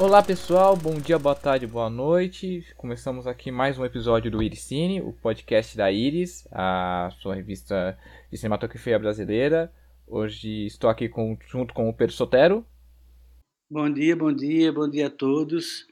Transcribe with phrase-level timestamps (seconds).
[0.00, 2.64] Olá pessoal, bom dia, boa tarde, boa noite.
[2.76, 7.98] Começamos aqui mais um episódio do Iricine, o podcast da Iris, a sua revista
[8.30, 9.72] de cinematografia brasileira.
[10.06, 12.64] Hoje estou aqui com, junto com o Pedro Sotero.
[13.68, 15.84] Bom dia, bom dia, bom dia a todos.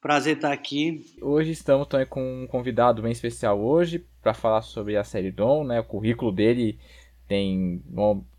[0.00, 1.04] Prazer estar aqui.
[1.20, 5.64] Hoje estamos também com um convidado bem especial hoje para falar sobre a série Dom,
[5.64, 5.80] né?
[5.80, 6.78] O currículo dele
[7.26, 7.82] tem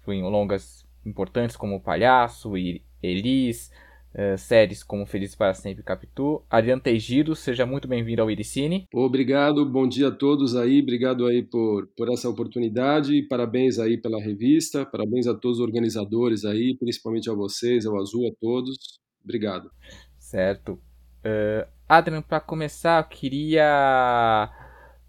[0.08, 3.72] longas importantes como o Palhaço e Elis,
[4.16, 6.44] uh, séries como Feliz para Sempre Capitu.
[6.50, 8.88] Adriano Teigido, seja muito bem-vindo ao Iricine.
[8.94, 14.22] Obrigado, bom dia a todos aí, obrigado aí por, por essa oportunidade, parabéns aí pela
[14.22, 19.72] revista, parabéns a todos os organizadores aí, principalmente a vocês, ao Azul, a todos, obrigado.
[20.18, 20.80] Certo.
[21.24, 24.50] Uh, Adriano, para começar, eu queria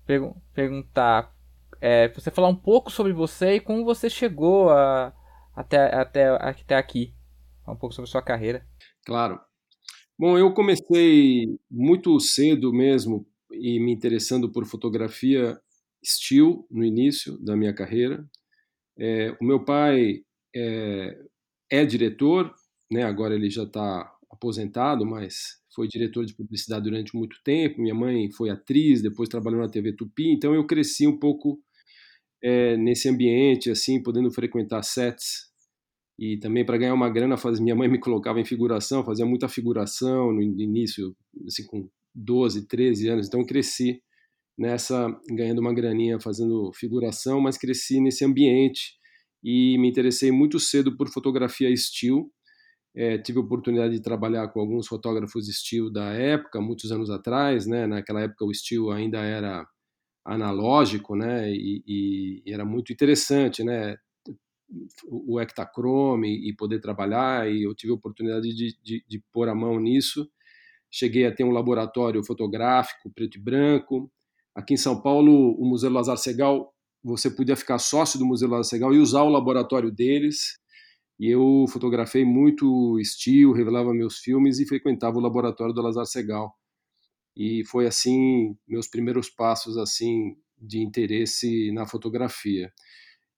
[0.05, 1.35] pergu perguntar,
[1.81, 5.13] é, você falar um pouco sobre você e como você chegou a,
[5.55, 7.15] até, até, até aqui,
[7.67, 8.67] um pouco sobre sua carreira.
[9.05, 9.41] Claro.
[10.19, 15.59] Bom, eu comecei muito cedo mesmo e me interessando por fotografia
[16.05, 18.27] still no início da minha carreira.
[18.99, 20.23] É, o meu pai
[20.55, 21.19] é,
[21.71, 22.55] é, diretor,
[22.91, 23.05] né?
[23.05, 27.81] Agora ele já está aposentado, mas foi diretor de publicidade durante muito tempo.
[27.83, 30.31] Minha mãe foi atriz, depois trabalhou na TV Tupi.
[30.33, 31.61] Então eu cresci um pouco
[32.43, 35.52] é, nesse ambiente, assim, podendo frequentar sets
[36.19, 39.49] e também para ganhar uma grana, faz, minha mãe me colocava em figuração, fazia muita
[39.49, 44.03] figuração no início, assim, com 12, 13 anos, então cresci
[44.57, 48.95] nessa, ganhando uma graninha fazendo figuração, mas cresci nesse ambiente
[49.43, 52.31] e me interessei muito cedo por fotografia estilo.
[52.95, 57.67] É, tive a oportunidade de trabalhar com alguns fotógrafos estilo da época, muitos anos atrás,
[57.67, 57.87] né?
[57.87, 59.67] Naquela época o estilo ainda era
[60.25, 61.51] analógico, né?
[61.51, 63.97] E, e, e era muito interessante, né?
[65.09, 69.55] O Ektachrome e poder trabalhar, e eu tive a oportunidade de, de, de pôr a
[69.55, 70.29] mão nisso.
[70.91, 74.11] Cheguei a ter um laboratório fotográfico preto e branco.
[74.55, 76.73] Aqui em São Paulo, o Museu Lazar Segal,
[77.03, 80.59] você podia ficar sócio do Museu Lazar Segal e usar o laboratório deles.
[81.19, 86.55] E eu fotografei muito estilo, revelava meus filmes e frequentava o laboratório do Lazar Segal.
[87.37, 92.73] E foi assim meus primeiros passos assim de interesse na fotografia.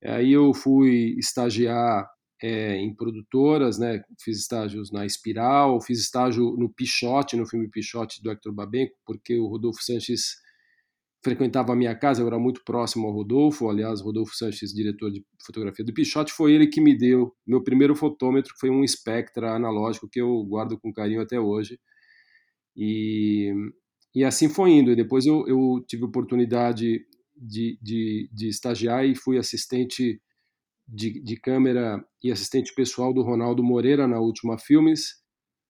[0.04, 2.06] Aí eu fui estagiar
[2.42, 4.02] é, em produtoras, né?
[4.20, 9.38] Fiz estágios na Espiral, fiz estágio no Pichote, no filme Pichote do Hector Babenco, porque
[9.38, 10.42] o Rodolfo Sanches
[11.24, 15.24] frequentava a minha casa, eu era muito próximo ao Rodolfo, aliás, Rodolfo Sanches, diretor de
[15.44, 19.54] fotografia do Pichote, foi ele que me deu meu primeiro fotômetro, que foi um Spectra
[19.54, 21.80] analógico que eu guardo com carinho até hoje.
[22.76, 23.54] E,
[24.14, 24.90] e assim foi indo.
[24.90, 27.00] E depois eu, eu tive oportunidade
[27.44, 30.20] de, de, de estagiar e fui assistente
[30.86, 35.22] de, de câmera e assistente pessoal do Ronaldo Moreira na última Filmes,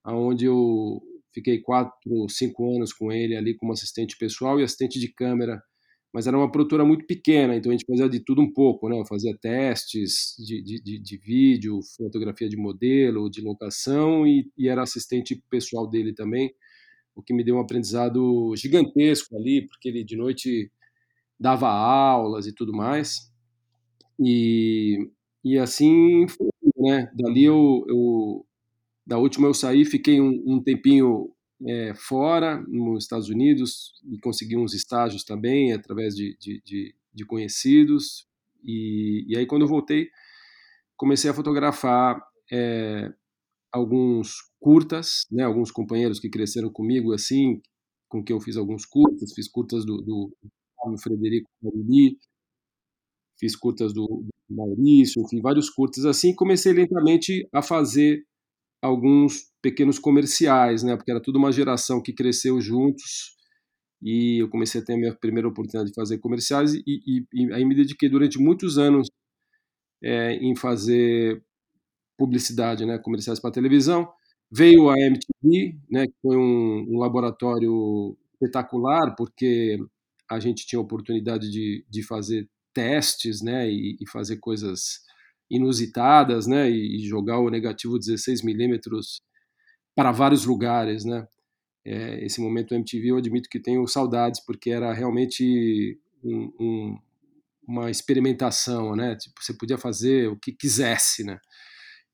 [0.03, 1.01] aonde eu
[1.33, 5.61] fiquei quatro, cinco anos com ele ali como assistente pessoal e assistente de câmera,
[6.13, 8.97] mas era uma produtora muito pequena, então a gente fazia de tudo um pouco, né?
[8.97, 14.81] Eu fazia testes de, de, de vídeo, fotografia de modelo, de locação e, e era
[14.81, 16.53] assistente pessoal dele também,
[17.13, 20.71] o que me deu um aprendizado gigantesco ali, porque ele de noite
[21.39, 23.31] dava aulas e tudo mais.
[24.19, 25.09] E,
[25.43, 27.11] e assim foi, né?
[27.15, 28.45] Dali eu, eu,
[29.05, 31.29] da última eu saí, fiquei um, um tempinho
[31.65, 37.25] é, fora, nos Estados Unidos, e consegui uns estágios também, através de, de, de, de
[37.25, 38.27] conhecidos.
[38.63, 40.09] E, e, aí, quando eu voltei,
[40.97, 42.21] comecei a fotografar
[42.51, 43.11] é,
[43.71, 47.61] alguns curtas, né, alguns companheiros que cresceram comigo, assim,
[48.07, 50.35] com que eu fiz alguns curtas, fiz curtas do, do
[50.93, 52.17] o Frederico Marini,
[53.39, 58.23] fiz curtas do, do Maurício, enfim, vários curtas assim, comecei lentamente a fazer
[58.81, 63.35] alguns pequenos comerciais, né, porque era tudo uma geração que cresceu juntos,
[64.01, 67.53] e eu comecei a ter a minha primeira oportunidade de fazer comerciais, e, e, e
[67.53, 69.09] aí me dediquei durante muitos anos
[70.03, 71.43] é, em fazer
[72.17, 74.07] publicidade, né, comerciais para televisão.
[74.51, 79.77] Veio a MTV, né, que foi um, um laboratório espetacular, porque
[80.29, 84.99] a gente tinha oportunidade de, de fazer testes, né, e, e fazer coisas
[85.49, 89.21] inusitadas, né, e, e jogar o negativo 16 milímetros
[89.95, 91.27] para vários lugares, né.
[91.85, 96.99] É, esse momento MTV eu admito que tenho saudades porque era realmente um, um,
[97.67, 101.39] uma experimentação, né, tipo você podia fazer o que quisesse, né,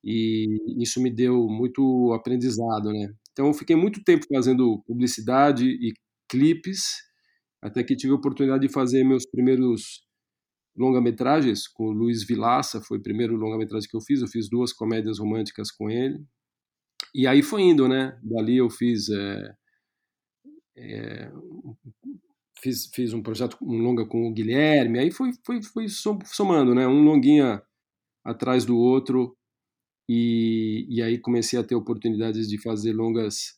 [0.03, 0.47] e
[0.83, 3.13] isso me deu muito aprendizado, né.
[3.33, 5.93] Então eu fiquei muito tempo fazendo publicidade e
[6.29, 7.10] clipes
[7.61, 10.03] até que tive a oportunidade de fazer meus primeiros
[10.75, 14.73] longa-metragens com o Luiz Vilaça, foi o primeiro longa-metragem que eu fiz, eu fiz duas
[14.73, 16.23] comédias românticas com ele,
[17.13, 18.17] e aí foi indo, né?
[18.23, 19.53] Dali eu fiz é,
[20.77, 21.31] é,
[22.61, 25.87] fiz, fiz um projeto, um longa com o Guilherme, aí foi, foi, foi
[26.25, 26.87] somando, né?
[26.87, 27.61] Um longuinha
[28.23, 29.35] atrás do outro,
[30.09, 33.57] e, e aí comecei a ter oportunidades de fazer longas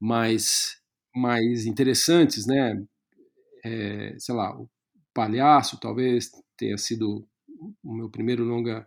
[0.00, 0.80] mais,
[1.14, 2.74] mais interessantes, né?
[3.66, 4.68] É, sei lá, o
[5.12, 7.26] Palhaço talvez tenha sido
[7.82, 8.86] o meu primeiro longa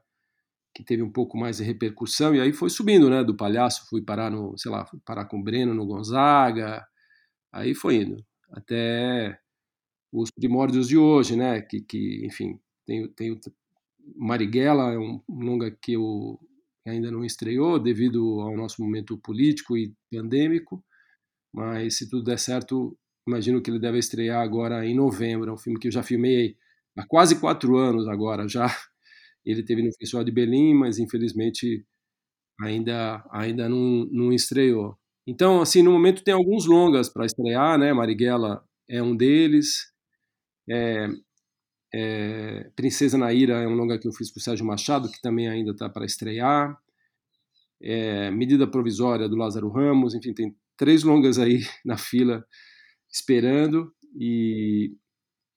[0.74, 3.24] que teve um pouco mais de repercussão, e aí foi subindo, né?
[3.24, 6.88] Do Palhaço fui parar no, sei lá, fui parar com o Breno no Gonzaga,
[7.52, 9.38] aí foi indo, até
[10.12, 11.62] os primórdios de hoje, né?
[11.62, 13.40] Que, que enfim, tem, tem
[14.16, 16.40] Marighella, é um longa que eu
[16.86, 20.84] ainda não estreou devido ao nosso momento político e pandêmico,
[21.54, 22.98] mas se tudo der certo,
[23.30, 25.50] imagino que ele deve estrear agora em novembro.
[25.50, 26.58] É um filme que eu já filmei
[26.98, 28.68] há quase quatro anos agora já.
[29.46, 31.86] Ele teve no Festival de Berlim, mas infelizmente
[32.62, 34.98] ainda ainda não, não estreou.
[35.26, 37.94] Então, assim, no momento tem alguns longas para estrear, né?
[37.94, 39.94] Marighella é um deles.
[40.70, 41.08] É,
[41.94, 45.48] é, Princesa Naira é um longa que eu fiz com o Sérgio Machado, que também
[45.48, 46.78] ainda está para estrear.
[47.82, 52.46] É, Medida Provisória do Lázaro Ramos, enfim, tem três longas aí na fila
[53.12, 54.96] esperando e,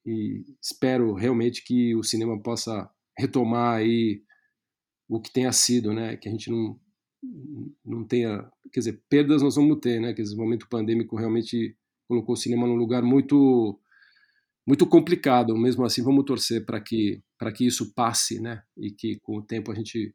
[0.06, 4.22] e espero realmente que o cinema possa retomar aí
[5.08, 6.16] o que tenha sido, né?
[6.16, 6.81] Que a gente não
[7.84, 10.12] não tenha, quer dizer, perdas nós vamos ter, né?
[10.12, 11.76] Que esse momento pandêmico realmente
[12.08, 13.78] colocou o cinema num lugar muito
[14.66, 15.56] muito complicado.
[15.56, 18.62] Mesmo assim, vamos torcer para que para que isso passe, né?
[18.76, 20.14] E que com o tempo a gente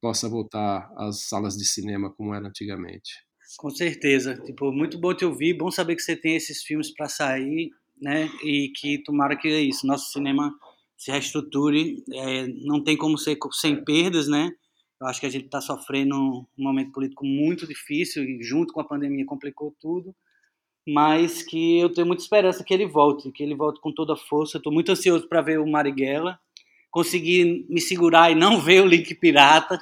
[0.00, 3.25] possa voltar às salas de cinema como era antigamente.
[3.58, 4.36] Com certeza.
[4.44, 7.70] Tipo, muito bom te ouvir, bom saber que você tem esses filmes para sair,
[8.00, 8.28] né?
[8.42, 10.52] E que tomara que é isso, nosso cinema
[10.96, 12.02] se reestruture.
[12.12, 14.52] É, não tem como ser sem perdas, né?
[15.00, 18.80] Eu acho que a gente está sofrendo um momento político muito difícil e junto com
[18.80, 20.14] a pandemia complicou tudo
[20.86, 24.16] mas que eu tenho muita esperança que ele volte, que ele volte com toda a
[24.16, 24.58] força.
[24.58, 26.38] Estou muito ansioso para ver o Marighella,
[26.90, 29.80] conseguir me segurar e não ver o Link Pirata,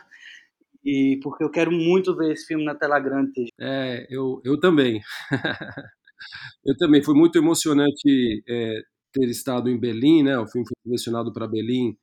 [0.85, 3.47] e porque eu quero muito ver esse filme na tela grande.
[3.59, 5.01] É, eu, eu também.
[6.65, 7.03] eu também.
[7.03, 8.83] Foi muito emocionante é,
[9.13, 10.39] ter estado em Berlim, né?
[10.39, 11.97] O filme foi selecionado para Berlim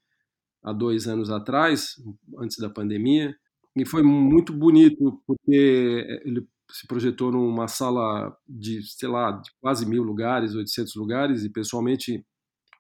[0.63, 1.95] há dois anos atrás,
[2.38, 3.36] antes da pandemia,
[3.75, 9.86] e foi muito bonito porque ele se projetou numa sala de, sei lá, de quase
[9.86, 12.25] mil lugares, 800 lugares, e pessoalmente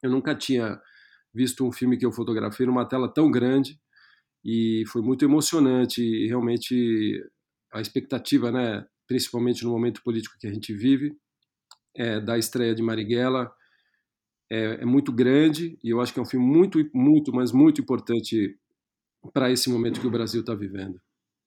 [0.01, 0.79] eu nunca tinha
[1.33, 3.79] visto um filme que eu fotografei numa tela tão grande
[4.43, 6.01] e foi muito emocionante.
[6.01, 7.23] E realmente
[7.71, 11.15] a expectativa, né, principalmente no momento político que a gente vive,
[11.95, 13.51] é, da estreia de Marighella
[14.49, 17.81] é, é muito grande e eu acho que é um filme muito, muito, mas muito
[17.81, 18.57] importante
[19.33, 20.99] para esse momento que o Brasil está vivendo.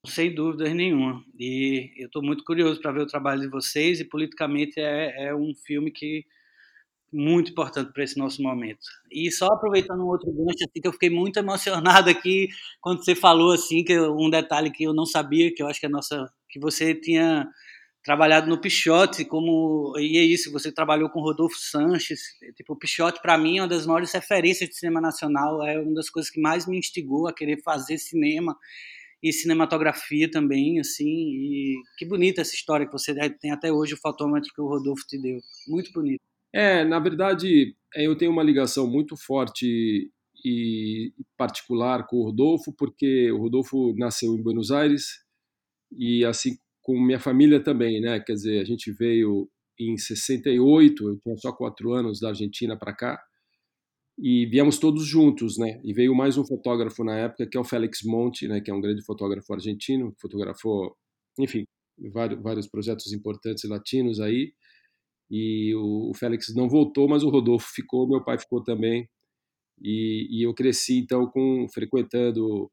[0.06, 1.24] Sem dúvida nenhuma.
[1.38, 5.34] E eu estou muito curioso para ver o trabalho de vocês e politicamente é, é
[5.34, 6.24] um filme que
[7.14, 8.80] muito importante para esse nosso momento.
[9.10, 12.48] E só aproveitando um outro gancho, assim, que eu fiquei muito emocionado aqui
[12.80, 15.86] quando você falou assim que um detalhe que eu não sabia, que eu acho que
[15.86, 17.48] a nossa que você tinha
[18.04, 22.20] trabalhado no Pichote, como e é isso, você trabalhou com Rodolfo Sanches,
[22.56, 25.94] tipo o Pichote para mim é uma das maiores referências de cinema nacional, é uma
[25.94, 28.56] das coisas que mais me instigou a querer fazer cinema
[29.22, 33.96] e cinematografia também, assim, e que bonita essa história que você tem até hoje, o
[33.96, 35.38] fotômetro que o Rodolfo te deu.
[35.66, 36.33] Muito bonito.
[36.54, 40.08] É, na verdade, eu tenho uma ligação muito forte
[40.44, 45.24] e particular com o Rodolfo, porque o Rodolfo nasceu em Buenos Aires
[45.90, 48.20] e assim com minha família também, né?
[48.20, 52.94] Quer dizer, a gente veio em 68, eu tinha só quatro anos da Argentina para
[52.94, 53.20] cá,
[54.18, 55.80] e viemos todos juntos, né?
[55.82, 58.60] E veio mais um fotógrafo na época, que é o Félix Monte, né?
[58.60, 60.96] Que é um grande fotógrafo argentino, fotografou,
[61.38, 61.64] enfim,
[62.12, 64.52] vários, vários projetos importantes latinos aí.
[65.30, 69.08] E o, Félix não voltou, mas o Rodolfo ficou, meu pai ficou também.
[69.82, 72.70] E, e eu cresci então com frequentando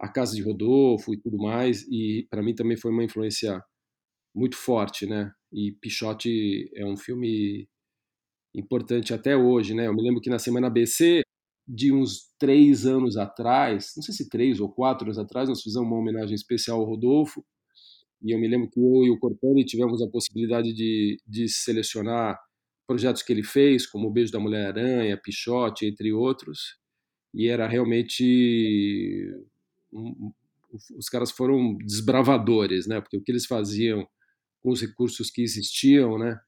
[0.00, 1.82] a casa de Rodolfo e tudo mais.
[1.90, 3.62] E para mim também foi uma influência
[4.34, 5.32] muito forte, né?
[5.52, 7.68] E Pichote é um filme
[8.54, 9.86] importante até hoje, né?
[9.86, 11.22] Eu me lembro que na Semana ABC,
[11.66, 15.88] de uns três anos atrás, não sei se três ou quatro anos atrás, nós fizemos
[15.88, 17.44] uma homenagem especial ao Rodolfo,
[18.22, 22.38] e eu me lembro que eu e o Cortani tivemos a possibilidade de, de selecionar
[22.86, 26.78] projetos que ele fez, como O Beijo da Mulher-Aranha, Pichote, entre outros,
[27.34, 29.34] e era realmente...
[30.96, 33.00] Os caras foram desbravadores, né?
[33.00, 34.06] Porque o que eles faziam
[34.62, 36.38] com os recursos que existiam, né?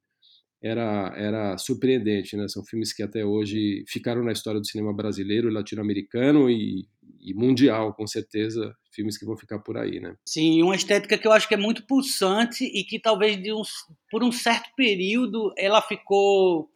[0.62, 2.48] era, era surpreendente, né?
[2.48, 6.86] São filmes que até hoje ficaram na história do cinema brasileiro, latino-americano e,
[7.20, 10.16] e, mundial, com certeza, filmes que vão ficar por aí, né?
[10.26, 13.70] Sim, uma estética que eu acho que é muito pulsante e que talvez de uns,
[14.10, 16.68] por um certo período ela ficou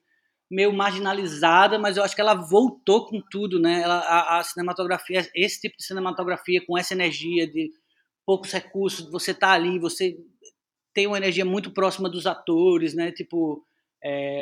[0.49, 3.83] meio marginalizada, mas eu acho que ela voltou com tudo, né?
[3.83, 7.73] Ela, a, a, cinematografia, esse tipo de cinematografia com essa energia de
[8.25, 10.17] poucos recursos, você tá ali, você
[10.95, 13.11] tem uma energia muito próxima dos atores, né?
[13.11, 13.65] Tipo,
[14.05, 14.39] é,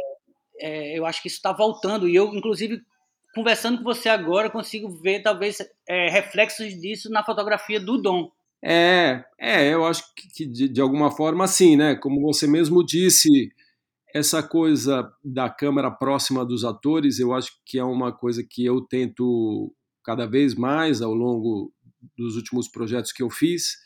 [0.58, 2.82] é, eu acho que isso está voltando e eu, inclusive,
[3.34, 5.58] conversando com você agora, consigo ver talvez
[5.88, 8.30] é, reflexos disso na fotografia do Dom.
[8.62, 11.94] É, é, eu acho que de, de alguma forma sim, né?
[11.94, 13.50] Como você mesmo disse,
[14.14, 18.80] essa coisa da câmera próxima dos atores, eu acho que é uma coisa que eu
[18.82, 21.72] tento cada vez mais ao longo
[22.16, 23.76] dos últimos projetos que eu fiz.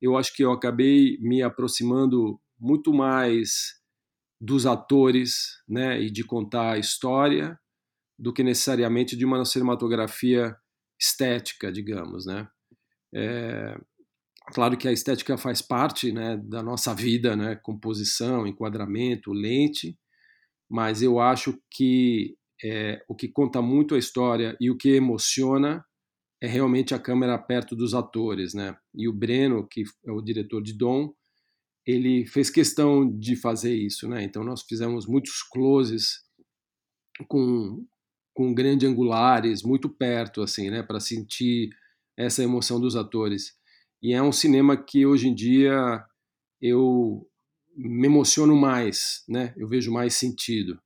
[0.00, 3.76] Eu acho que eu acabei me aproximando muito mais
[4.40, 7.58] dos atores, né, e de contar a história
[8.18, 10.56] do que necessariamente de uma cinematografia
[11.00, 12.48] estética, digamos, né?
[13.14, 13.78] É,
[14.52, 19.98] claro que a estética faz parte, né, da nossa vida, né, composição, enquadramento, lente,
[20.68, 25.84] mas eu acho que é, o que conta muito a história e o que emociona
[26.40, 28.76] é realmente a câmera perto dos atores, né?
[28.94, 31.12] E o Breno, que é o diretor de Dom,
[31.86, 34.22] ele fez questão de fazer isso, né?
[34.22, 36.24] Então nós fizemos muitos closes
[37.28, 37.84] com
[38.36, 41.70] com grande angulares, muito perto, assim, né, para sentir
[42.14, 43.54] essa emoção dos atores.
[44.02, 46.04] E é um cinema que hoje em dia
[46.60, 47.26] eu
[47.74, 49.54] me emociono mais, né?
[49.56, 50.78] Eu vejo mais sentido.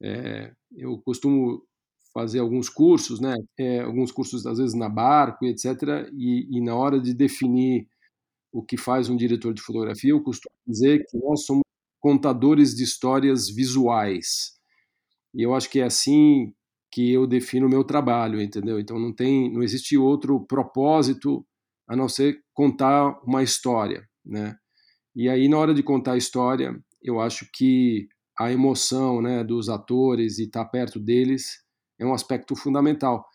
[0.00, 1.64] É, eu costumo
[2.14, 3.34] fazer alguns cursos, né?
[3.58, 6.08] É, alguns cursos às vezes na barco, etc.
[6.16, 7.88] E, e, na hora de definir
[8.52, 11.62] o que faz um diretor de fotografia, eu costumo dizer que nós somos
[12.00, 14.56] contadores de histórias visuais.
[15.34, 16.54] E eu acho que é assim
[16.90, 18.80] que eu defino o meu trabalho, entendeu?
[18.80, 21.46] Então não tem, não existe outro propósito
[21.86, 24.56] a não ser contar uma história, né?
[25.14, 29.68] E aí na hora de contar a história, eu acho que a emoção, né, dos
[29.68, 31.62] atores e estar tá perto deles
[31.98, 33.26] é um aspecto fundamental.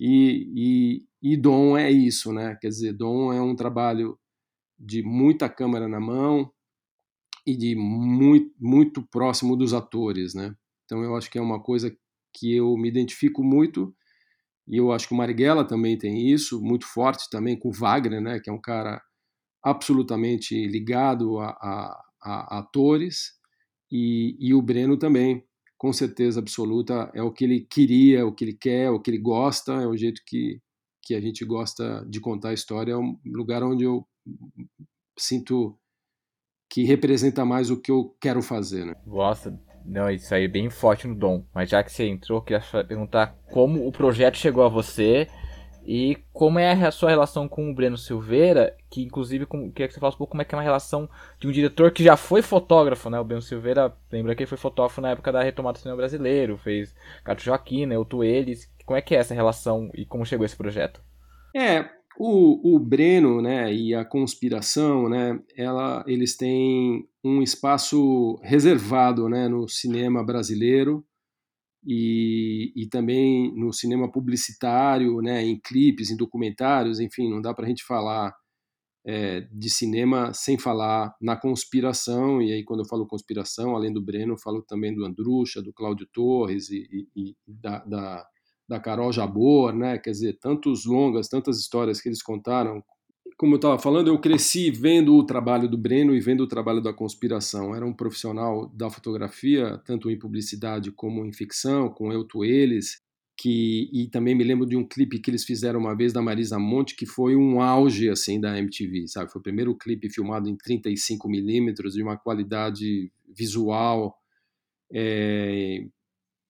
[0.00, 2.56] E, e, e Dom é isso, né?
[2.60, 4.18] Quer dizer, Dom é um trabalho
[4.78, 6.50] de muita câmera na mão
[7.46, 10.54] e de muito, muito próximo dos atores, né?
[10.84, 11.94] Então eu acho que é uma coisa
[12.32, 13.94] que eu me identifico muito,
[14.66, 18.20] e eu acho que o Marighella também tem isso, muito forte também com o Wagner,
[18.20, 19.00] né, que é um cara
[19.62, 23.32] absolutamente ligado a, a, a atores,
[23.90, 25.44] e, e o Breno também,
[25.76, 29.18] com certeza absoluta, é o que ele queria, o que ele quer, o que ele
[29.18, 30.60] gosta, é o jeito que,
[31.02, 34.06] que a gente gosta de contar a história, é um lugar onde eu
[35.18, 35.78] sinto
[36.70, 38.84] que representa mais o que eu quero fazer.
[38.84, 38.92] Né?
[39.06, 39.50] Gosta
[39.88, 41.42] não, isso aí é bem forte no dom.
[41.54, 45.28] Mas já que você entrou, queria perguntar como o projeto chegou a você
[45.86, 49.94] e como é a sua relação com o Breno Silveira, que inclusive com, queria que
[49.94, 51.08] você falasse um pouco como é que é uma relação
[51.40, 53.18] de um diretor que já foi fotógrafo, né?
[53.18, 56.58] O Breno Silveira, lembra que ele foi fotógrafo na época da retomada do cinema brasileiro,
[56.58, 57.96] fez Cato Joaquim, né?
[57.96, 58.70] O Tueles.
[58.84, 61.00] Como é que é essa relação e como chegou esse projeto?
[61.54, 61.86] É,
[62.20, 69.46] o, o Breno né, e a conspiração, né, ela, eles têm um espaço reservado né,
[69.46, 71.06] no cinema brasileiro
[71.86, 77.66] e, e também no cinema publicitário, né, em clipes, em documentários, enfim, não dá para
[77.66, 78.34] a gente falar
[79.06, 84.02] é, de cinema sem falar na conspiração, e aí quando eu falo conspiração, além do
[84.02, 88.26] Breno, falo também do Andrucha, do Cláudio Torres e, e, e da, da
[88.68, 89.98] da Carol Jabor, né?
[89.98, 92.82] Quer dizer, tantos longas, tantas histórias que eles contaram.
[93.36, 96.82] Como eu estava falando, eu cresci vendo o trabalho do Breno e vendo o trabalho
[96.82, 97.74] da conspiração.
[97.74, 103.00] Era um profissional da fotografia, tanto em publicidade como em ficção, com Eu Tu Eles,
[103.38, 106.58] que e também me lembro de um clipe que eles fizeram uma vez da Marisa
[106.58, 109.30] Monte que foi um auge assim da MTV, sabe?
[109.30, 114.18] Foi o primeiro clipe filmado em 35 milímetros de uma qualidade visual
[114.92, 115.84] é,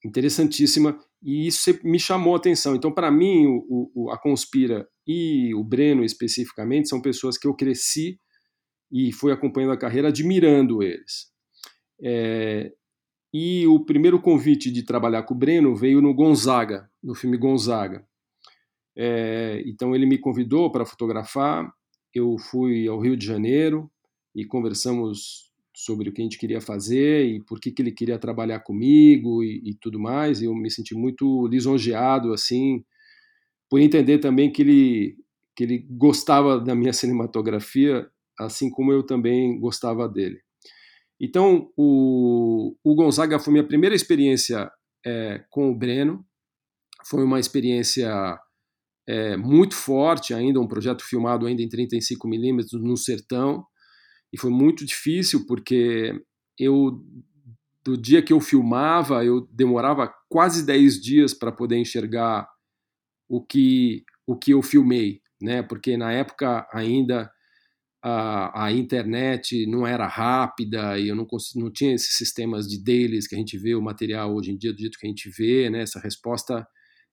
[0.03, 2.77] interessantíssima e isso me chamou a atenção.
[2.77, 7.55] Então, para mim, o, o, a Conspira e o Breno especificamente são pessoas que eu
[7.55, 8.21] cresci
[8.91, 11.33] e fui acompanhando a carreira admirando eles.
[12.01, 12.73] É,
[13.33, 18.07] e o primeiro convite de trabalhar com o Breno veio no Gonzaga, no filme Gonzaga.
[18.97, 21.71] É, então ele me convidou para fotografar.
[22.15, 23.91] Eu fui ao Rio de Janeiro
[24.35, 25.48] e conversamos
[25.79, 29.45] sobre o que a gente queria fazer e por que, que ele queria trabalhar comigo
[29.45, 30.41] e, e tudo mais.
[30.43, 32.85] E eu me senti muito lisonjeado, assim,
[33.71, 35.17] por entender também que ele,
[35.55, 40.41] que ele gostava da minha cinematografia, assim como eu também gostava dele.
[41.21, 44.69] Então, o, o Gonzaga foi minha primeira experiência
[45.07, 46.27] é, com o Breno,
[47.07, 48.37] foi uma experiência
[49.07, 53.65] é, muito forte ainda, um projeto filmado ainda em 35 milímetros no sertão,
[54.33, 56.13] e foi muito difícil porque
[56.59, 57.03] eu
[57.85, 62.47] do dia que eu filmava, eu demorava quase 10 dias para poder enxergar
[63.29, 65.63] o que o que eu filmei, né?
[65.63, 67.31] Porque na época ainda
[68.03, 73.27] a, a internet não era rápida e eu não, não tinha esses sistemas de dailies
[73.27, 75.71] que a gente vê o material hoje em dia do jeito que a gente vê,
[75.71, 75.83] né?
[75.83, 76.67] Essa resposta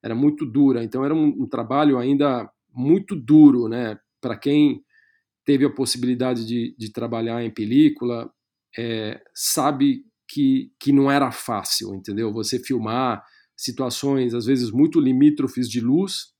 [0.03, 3.97] era muito dura, então era um, um trabalho ainda muito duro, né?
[4.21, 4.83] Para quem
[5.45, 8.29] teve a possibilidade de, de trabalhar em película,
[8.77, 12.33] é, sabe que, que não era fácil, entendeu?
[12.33, 13.23] Você filmar
[13.55, 16.33] situações, às vezes, muito limítrofes de luz,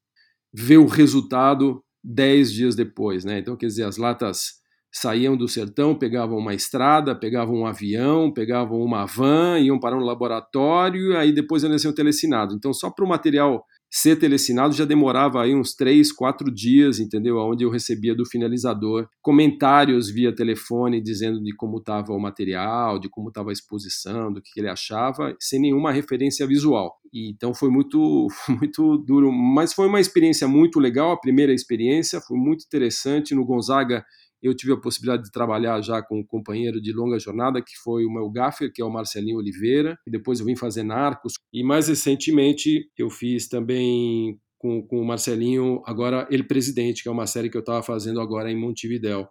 [0.53, 3.39] ver o resultado dez dias depois, né?
[3.39, 4.55] Então, quer dizer, as latas
[4.91, 9.99] saíam do sertão, pegavam uma estrada, pegavam um avião, pegavam uma van, iam para um
[9.99, 12.53] laboratório, aí depois eles iam telecinado.
[12.55, 13.65] Então, só para o material
[13.97, 17.37] ser telecinado já demorava aí uns três, quatro dias, entendeu?
[17.37, 23.07] Onde eu recebia do finalizador comentários via telefone dizendo de como estava o material, de
[23.07, 26.97] como estava a exposição, do que ele achava, sem nenhuma referência visual.
[27.13, 32.19] E, então foi muito, muito duro, mas foi uma experiência muito legal, a primeira experiência,
[32.19, 33.33] foi muito interessante.
[33.33, 34.03] No Gonzaga
[34.47, 38.05] eu tive a possibilidade de trabalhar já com um companheiro de longa jornada, que foi
[38.05, 41.33] o meu gaffer, que é o Marcelinho Oliveira, depois eu vim fazer Narcos.
[41.51, 47.11] E mais recentemente eu fiz também com, com o Marcelinho, agora Ele Presidente, que é
[47.11, 49.27] uma série que eu estava fazendo agora em Montevidéu.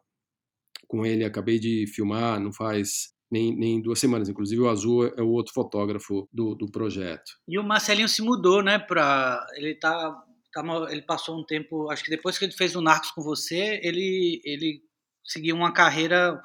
[0.86, 4.28] Com ele acabei de filmar, não faz nem, nem duas semanas.
[4.28, 7.32] Inclusive, o Azul é o outro fotógrafo do, do projeto.
[7.48, 8.78] E o Marcelinho se mudou, né?
[8.78, 9.44] Pra...
[9.56, 10.62] Ele tá, tá.
[10.90, 11.90] Ele passou um tempo.
[11.90, 14.82] Acho que depois que ele fez o Narcos com você, ele, ele
[15.24, 16.40] seguir uma carreira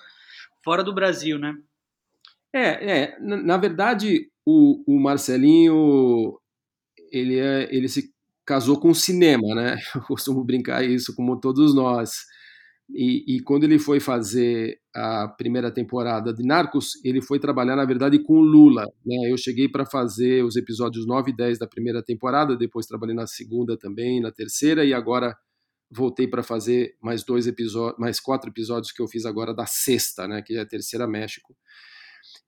[0.64, 1.56] fora do Brasil, né?
[2.54, 6.40] É, é na, verdade, o, o, Marcelinho,
[7.12, 8.12] ele, é, ele se
[8.46, 9.78] casou com o cinema, né?
[9.94, 12.12] Eu costumo brincar isso, como todos nós.
[12.92, 17.86] E, e, quando ele foi fazer a primeira temporada de Narcos, ele foi trabalhar, na
[17.86, 18.84] verdade, com o Lula.
[19.06, 19.32] Né?
[19.32, 23.28] Eu cheguei para fazer os episódios 9 e 10 da primeira temporada, depois trabalhei na
[23.28, 25.38] segunda também, na terceira, e agora
[25.92, 30.28] voltei para fazer mais dois episódios, mais quatro episódios que eu fiz agora da sexta,
[30.28, 31.56] né, que é a terceira México.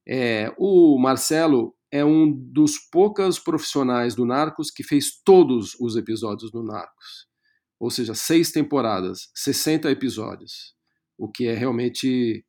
[0.06, 6.50] É, o Marcelo é um dos poucos profissionais do Narcos que fez todos os episódios
[6.50, 7.28] do Narcos.
[7.78, 10.74] Ou seja, seis temporadas, 60 episódios.
[11.18, 12.44] O que é realmente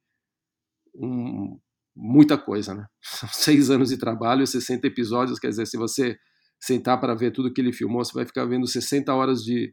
[0.96, 1.60] um,
[1.96, 2.86] muita coisa, né?
[3.02, 6.18] São seis anos de trabalho, 60 episódios, quer dizer, se você
[6.60, 9.70] sentar para ver tudo que ele filmou, você vai ficar vendo 60 horas de,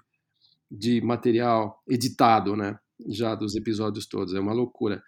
[0.71, 2.79] de material editado, né?
[3.09, 5.03] Já dos episódios todos, é uma loucura.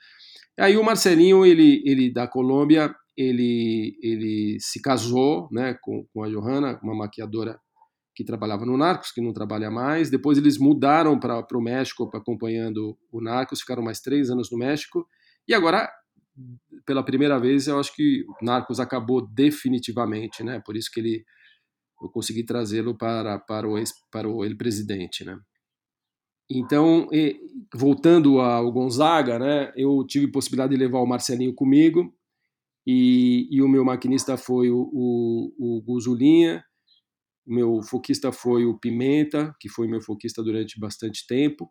[0.59, 6.29] Aí o Marcelinho, ele, ele da Colômbia, ele, ele se casou, né, com, com a
[6.29, 7.59] Johanna, uma maquiadora
[8.14, 10.11] que trabalhava no Narcos, que não trabalha mais.
[10.11, 15.07] Depois eles mudaram para o México, acompanhando o Narcos, ficaram mais três anos no México.
[15.48, 15.90] E agora,
[16.87, 20.61] pela primeira vez, eu acho que o Narcos acabou definitivamente, né?
[20.64, 21.25] Por isso que ele
[22.03, 25.38] eu consegui trazê-lo para, para o ex, para o ele presidente, né?
[26.55, 27.09] Então,
[27.75, 32.15] voltando ao Gonzaga, né, eu tive possibilidade de levar o Marcelinho comigo
[32.87, 36.65] e, e o meu maquinista foi o, o, o Guzulinha,
[37.47, 41.71] o meu foquista foi o Pimenta, que foi meu foquista durante bastante tempo.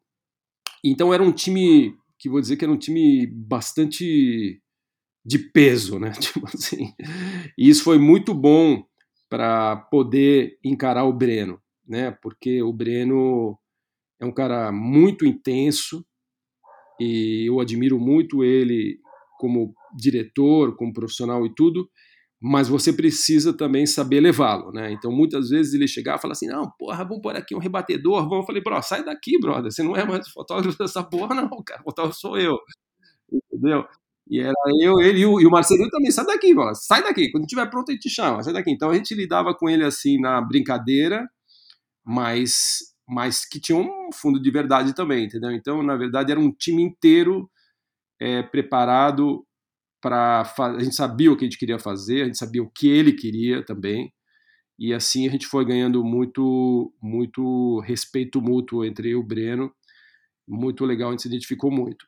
[0.83, 4.61] Então era um time que vou dizer que era um time bastante
[5.25, 6.11] de peso, né?
[6.19, 6.93] Tipo assim.
[7.57, 8.83] E isso foi muito bom
[9.29, 12.11] para poder encarar o Breno, né?
[12.21, 13.57] Porque o Breno
[14.21, 16.05] é um cara muito intenso
[16.99, 18.99] e eu admiro muito ele
[19.39, 21.89] como diretor, como profissional e tudo,
[22.39, 24.91] mas você precisa também saber levá-lo, né?
[24.91, 28.21] Então muitas vezes ele chegava e falava assim: não, porra, vamos pôr aqui um rebatedor,
[28.23, 28.39] vamos.
[28.39, 31.81] Eu falei, bro, sai daqui, brother, você não é mais fotógrafo dessa porra, não, cara,
[31.83, 32.57] fotógrafo sou eu,
[33.31, 33.85] entendeu?
[34.29, 37.69] E era eu, ele e o, Marcelinho também, sai daqui, bro, sai daqui, quando estiver
[37.69, 38.71] pronto a gente chama, sai daqui.
[38.71, 41.27] Então a gente lidava com ele assim na brincadeira,
[42.05, 45.51] mas mas que tinha um fundo de verdade também, entendeu?
[45.51, 47.51] Então, na verdade, era um time inteiro
[48.21, 49.45] é, preparado
[50.01, 52.87] para a gente sabia o que a gente queria fazer, a gente sabia o que
[52.87, 54.13] ele queria também,
[54.79, 59.71] e assim a gente foi ganhando muito muito respeito mútuo entre eu e o Breno,
[60.47, 62.05] muito legal, a gente se identificou muito.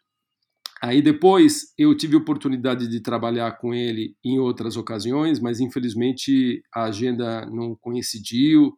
[0.81, 6.85] Aí depois eu tive oportunidade de trabalhar com ele em outras ocasiões, mas infelizmente a
[6.85, 8.77] agenda não coincidiu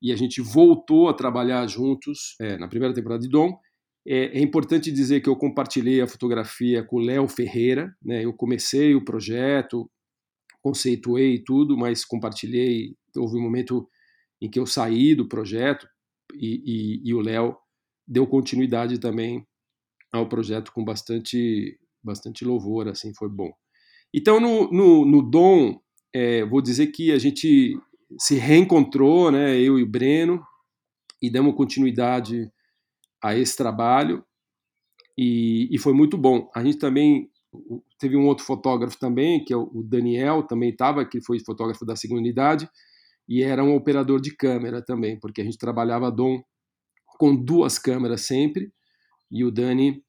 [0.00, 3.58] e a gente voltou a trabalhar juntos é, na primeira temporada de Dom.
[4.06, 8.24] É, é, importante dizer que eu compartilhei a fotografia com o Léo Ferreira, né?
[8.24, 9.90] eu comecei o projeto,
[10.62, 12.94] conceituei tudo, mas compartilhei.
[13.16, 13.88] Houve um momento
[14.40, 15.86] em que eu saí do projeto
[16.34, 17.56] e, e, e o Léo
[18.06, 19.46] deu continuidade também
[20.12, 23.50] ao projeto com bastante, bastante louvor, assim, foi bom.
[24.14, 25.78] Então, no, no, no Dom,
[26.14, 27.78] é, vou dizer que a gente
[28.18, 30.42] se reencontrou, né, eu e o Breno,
[31.20, 32.50] e demos continuidade
[33.22, 34.24] a esse trabalho,
[35.16, 36.48] e, e foi muito bom.
[36.54, 37.28] A gente também
[37.98, 41.96] teve um outro fotógrafo também, que é o Daniel, também estava, que foi fotógrafo da
[41.96, 42.68] segunda unidade,
[43.28, 46.42] e era um operador de câmera também, porque a gente trabalhava Dom
[47.18, 48.72] com duas câmeras sempre,
[49.30, 50.02] e o Dani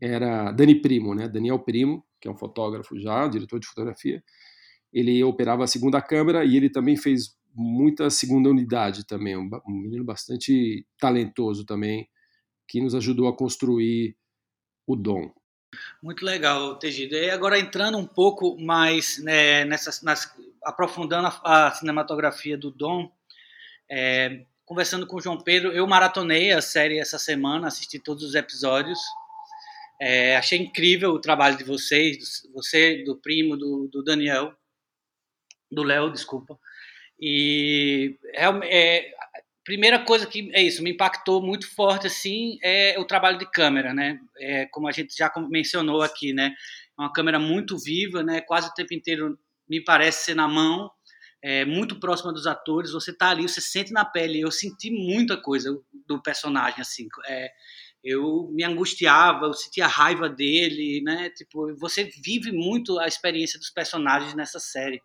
[0.00, 1.28] era Dani Primo, né?
[1.28, 4.22] Daniel Primo, que é um fotógrafo já, diretor de fotografia.
[4.96, 10.02] Ele operava a segunda câmera e ele também fez muita segunda unidade também, um, menino
[10.02, 12.08] bastante talentoso também,
[12.66, 14.16] que nos ajudou a construir
[14.86, 15.30] o dom.
[16.02, 17.14] Muito legal, Tegido.
[17.14, 20.02] E agora entrando um pouco mais né, nas,
[20.64, 23.12] aprofundando a, a, cinematografia do Dom,
[23.90, 28.34] é, conversando com o João Pedro, eu maratonei a série essa semana, assisti todos os
[28.34, 28.98] episódios.
[30.00, 34.56] É, achei incrível o trabalho de vocês, do, você, do primo, do, do Daniel,
[35.76, 36.58] do Léo, desculpa.
[37.20, 39.14] E é, é,
[39.62, 43.92] primeira coisa que é isso, me impactou muito forte assim é o trabalho de câmera,
[43.92, 44.18] né?
[44.38, 46.54] É, como a gente já mencionou aqui, né?
[46.98, 48.40] É uma câmera muito viva, né?
[48.40, 50.90] Quase o tempo inteiro me parece ser na mão,
[51.42, 52.92] é, muito próxima dos atores.
[52.92, 54.40] Você tá ali, você sente na pele.
[54.40, 57.06] Eu senti muita coisa do personagem, assim.
[57.28, 57.50] É,
[58.02, 61.28] eu me angustiava, eu sentia raiva dele, né?
[61.30, 65.02] Tipo, você vive muito a experiência dos personagens nessa série.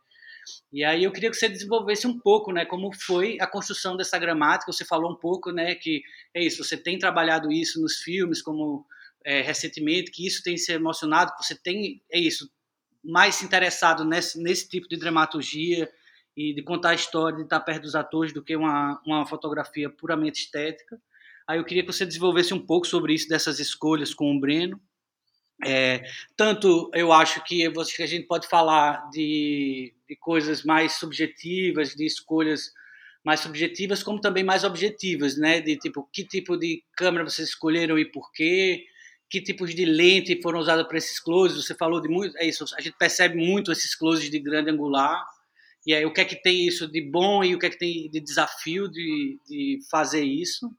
[0.72, 4.18] E aí eu queria que você desenvolvesse um pouco, né, como foi a construção dessa
[4.18, 4.72] gramática.
[4.72, 6.02] Você falou um pouco, né, que
[6.34, 6.64] é isso.
[6.64, 8.86] Você tem trabalhado isso nos filmes, como
[9.24, 11.32] é, recentemente, que isso tem se emocionado.
[11.42, 12.50] Você tem é isso
[13.04, 15.90] mais se interessado nesse, nesse tipo de dramaturgia
[16.36, 19.90] e de contar a história, de estar perto dos atores, do que uma, uma fotografia
[19.90, 21.00] puramente estética.
[21.48, 24.80] Aí eu queria que você desenvolvesse um pouco sobre isso, dessas escolhas com o Breno.
[25.63, 26.04] É,
[26.36, 32.71] tanto eu acho que a gente pode falar de, de coisas mais subjetivas, de escolhas
[33.24, 35.62] mais subjetivas, como também mais objetivas, né?
[35.62, 38.86] De tipo, que tipo de câmera vocês escolheram e por quê,
[39.30, 41.65] que tipos de lente foram usadas para esses closes.
[41.65, 45.24] Você falou de muito, é isso, a gente percebe muito esses closes de grande angular.
[45.86, 47.80] E aí, o que é que tem isso de bom e o que é que
[47.80, 50.71] tem de desafio de, de fazer isso?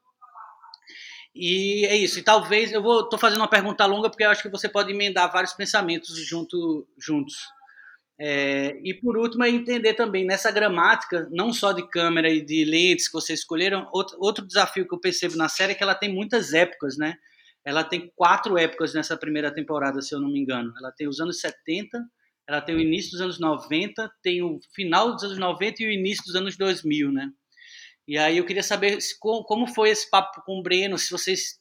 [1.34, 2.18] E é isso.
[2.18, 4.92] E talvez eu vou tô fazendo uma pergunta longa porque eu acho que você pode
[4.92, 7.36] emendar vários pensamentos junto, juntos.
[8.18, 12.64] É, e por último é entender também nessa gramática, não só de câmera e de
[12.64, 15.94] lentes que vocês escolheram, outro, outro desafio que eu percebo na série é que ela
[15.94, 17.16] tem muitas épocas, né?
[17.64, 20.72] Ela tem quatro épocas nessa primeira temporada, se eu não me engano.
[20.78, 21.98] Ela tem os anos 70,
[22.46, 25.90] ela tem o início dos anos 90, tem o final dos anos 90 e o
[25.90, 27.30] início dos anos 2000, né?
[28.06, 31.60] E aí eu queria saber se, como foi esse papo com o Breno, se vocês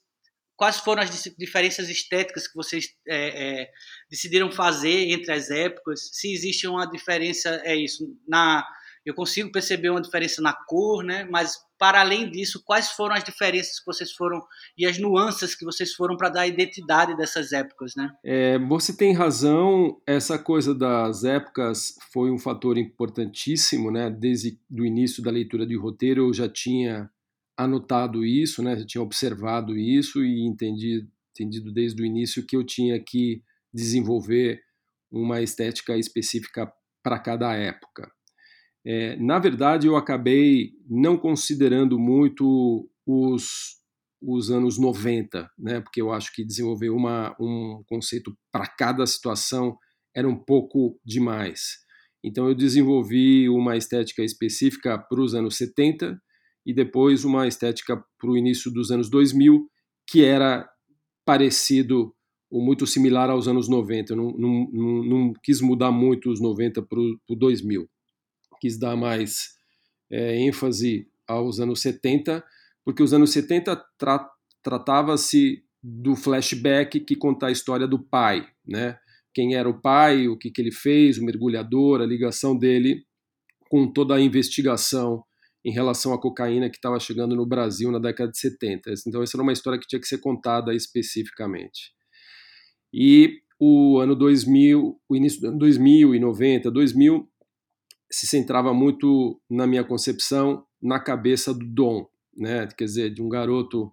[0.62, 3.72] quais foram as diferenças estéticas que vocês é, é,
[4.12, 8.64] decidiram fazer entre as épocas, se existe uma diferença, é isso, na
[9.06, 11.28] eu consigo perceber uma diferença na cor, né?
[11.30, 14.40] Mas para além disso, quais foram as diferenças que vocês foram
[14.78, 18.12] e as nuances que vocês foram para dar a identidade dessas épocas, né?
[18.24, 20.00] É, você tem razão.
[20.06, 24.10] Essa coisa das épocas foi um fator importantíssimo, né?
[24.12, 27.10] Desde o início da leitura de roteiro eu já tinha
[27.58, 28.78] anotado isso, né?
[28.78, 33.42] Já tinha observado isso e entendi, entendido desde o início que eu tinha que
[33.74, 34.62] desenvolver
[35.12, 36.72] uma estética específica
[37.04, 38.12] para cada época.
[38.86, 43.78] É, na verdade, eu acabei não considerando muito os,
[44.22, 49.78] os anos 90, né, porque eu acho que desenvolver uma, um conceito para cada situação
[50.16, 51.80] era um pouco demais.
[52.24, 56.20] Então, eu desenvolvi uma estética específica para os anos 70
[56.66, 59.68] e depois uma estética para o início dos anos 2000,
[60.08, 60.70] que era
[61.26, 62.14] parecido
[62.50, 64.14] ou muito similar aos anos 90.
[64.14, 67.90] Eu não, não, não, não quis mudar muito os 90 para o 2000
[68.62, 69.56] quis dar mais
[70.10, 72.44] é, ênfase aos anos 70,
[72.86, 74.30] porque os anos 70 tra
[74.64, 79.00] tratava-se do flashback que conta a história do pai, né?
[79.34, 83.04] Quem era o pai, o que, que ele fez, o mergulhador, a ligação dele
[83.70, 85.24] com toda a investigação
[85.64, 88.94] em relação à cocaína que estava chegando no Brasil na década de 70.
[89.08, 91.94] Então, essa era uma história que tinha que ser contada especificamente.
[92.94, 97.31] E o ano 2000, o início do ano 2000 e 90, 2000,
[98.12, 102.68] se centrava muito, na minha concepção, na cabeça do Dom, né?
[102.68, 103.92] quer dizer, de um garoto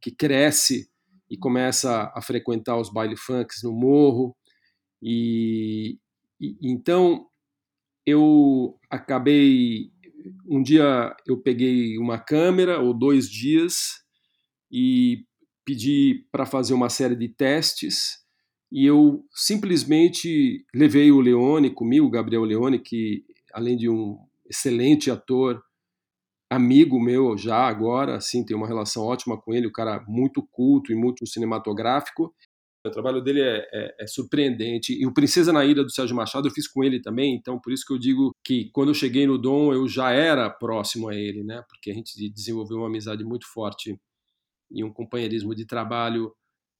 [0.00, 0.90] que cresce
[1.28, 4.36] e começa a frequentar os baile funks no morro.
[5.02, 5.98] E,
[6.40, 7.26] e então
[8.04, 9.90] eu acabei
[10.46, 14.02] um dia eu peguei uma câmera ou dois dias
[14.70, 15.24] e
[15.64, 18.20] pedi para fazer uma série de testes
[18.72, 25.10] e eu simplesmente levei o Leone comigo, o Gabriel Leone, que além de um excelente
[25.10, 25.62] ator,
[26.50, 30.92] amigo meu já agora, assim, tenho uma relação ótima com ele, um cara muito culto
[30.92, 32.34] e muito cinematográfico.
[32.84, 34.94] O trabalho dele é, é, é, surpreendente.
[34.94, 37.72] E o Princesa na Ilha do Sérgio Machado eu fiz com ele também, então por
[37.72, 41.14] isso que eu digo que quando eu cheguei no Dom eu já era próximo a
[41.14, 41.62] ele, né?
[41.68, 43.96] Porque a gente desenvolveu uma amizade muito forte
[44.70, 46.32] e um companheirismo de trabalho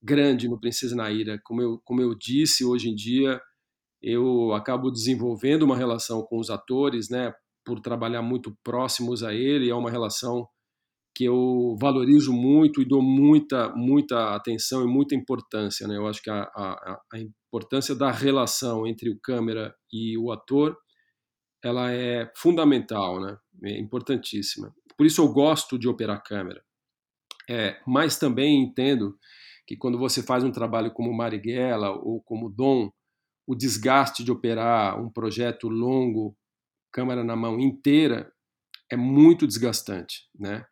[0.02, 1.38] grande no Princesa na Ilha.
[1.44, 3.40] Como eu, como eu disse, hoje em dia
[4.02, 7.32] eu acabo desenvolvendo uma relação com os atores, né?
[7.64, 10.48] Por trabalhar muito próximos a ele, é uma relação
[11.14, 15.86] que eu valorizo muito e dou muita, muita atenção e muita importância.
[15.86, 15.96] Né?
[15.96, 20.76] Eu acho que a, a, a importância da relação entre o câmera e o ator
[21.62, 23.36] ela é fundamental, né?
[23.64, 24.74] é importantíssima.
[24.96, 26.62] Por isso eu gosto de operar câmera.
[27.48, 29.18] É, mas também entendo
[29.66, 32.90] que quando você faz um trabalho como Marighella ou como Dom,
[33.50, 36.36] o desgaste de operar um projeto longo,
[36.92, 38.32] câmera na mão inteira,
[38.90, 40.64] é muito desgastante, né?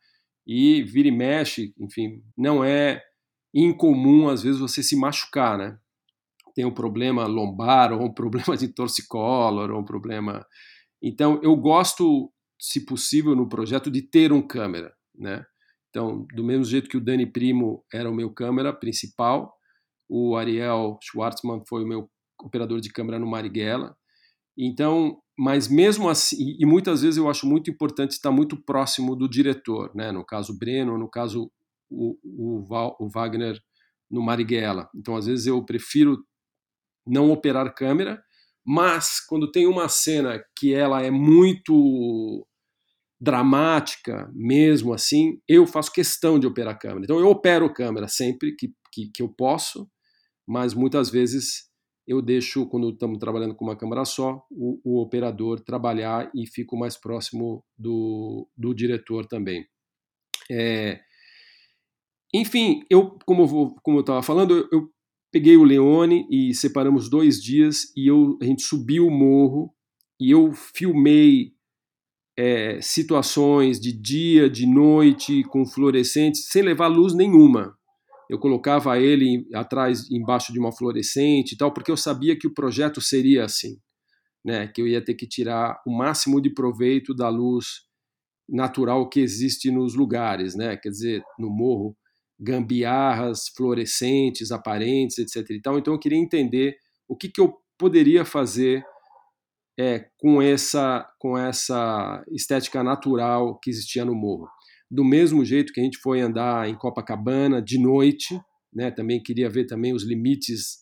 [0.49, 3.03] e vira e mexe, enfim, não é
[3.53, 5.79] incomum às vezes você se machucar, né?
[6.55, 10.47] Tem um problema lombar ou um problema de torcicolor ou um problema.
[11.03, 15.45] Então eu gosto, se possível, no projeto de ter um câmera, né?
[15.91, 19.55] Então, do mesmo jeito que o Dani Primo era o meu câmera principal,
[20.09, 22.11] o Ariel Schwartzman foi o meu
[22.43, 23.97] operador de câmera no Marighella.
[24.57, 29.29] Então, mas mesmo assim, e muitas vezes eu acho muito importante estar muito próximo do
[29.29, 30.11] diretor, né?
[30.11, 31.51] no caso Breno, no caso
[31.89, 33.61] o, o, o Wagner
[34.11, 34.89] no Marighella.
[34.95, 36.25] Então, às vezes eu prefiro
[37.07, 38.23] não operar câmera,
[38.67, 42.47] mas quando tem uma cena que ela é muito
[43.21, 47.05] dramática, mesmo assim, eu faço questão de operar câmera.
[47.05, 49.89] Então, eu opero câmera sempre que, que, que eu posso,
[50.47, 51.68] mas muitas vezes
[52.09, 56.75] eu deixo, quando estamos trabalhando com uma câmera só, o, o operador trabalhar e fico
[56.75, 59.67] mais próximo do, do diretor também.
[60.51, 61.01] É,
[62.33, 64.91] enfim, eu, como, como eu estava falando, eu, eu,
[65.31, 69.71] peguei o Leone e separamos dois dias e eu, a gente subiu o morro
[70.19, 71.53] e eu filmei
[72.39, 77.79] é, situações de dia, de noite, com fluorescentes, sem levar luz nenhuma
[78.29, 82.53] eu colocava ele atrás, embaixo de uma fluorescente e tal, porque eu sabia que o
[82.53, 83.79] projeto seria assim,
[84.45, 84.69] né?
[84.69, 87.67] Que eu ia ter que tirar o máximo de proveito da luz
[88.49, 90.77] natural que existe nos lugares, né?
[90.77, 91.97] Quer dizer, no morro,
[92.39, 95.51] gambiarras fluorescentes, aparentes, etc.
[95.51, 95.79] E tal.
[95.79, 96.77] Então eu queria entender
[97.09, 98.85] o que, que eu poderia fazer
[99.79, 104.49] é, com essa com essa estética natural que existia no morro
[104.91, 108.41] do mesmo jeito que a gente foi andar em Copacabana de noite,
[108.73, 108.91] né?
[108.91, 110.79] Também queria ver também os limites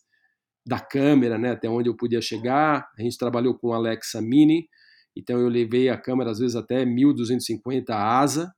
[0.66, 1.50] da câmera, né?
[1.50, 2.88] Até onde eu podia chegar.
[2.98, 4.68] A gente trabalhou com Alexa Mini,
[5.16, 8.52] então eu levei a câmera às vezes até 1250 asa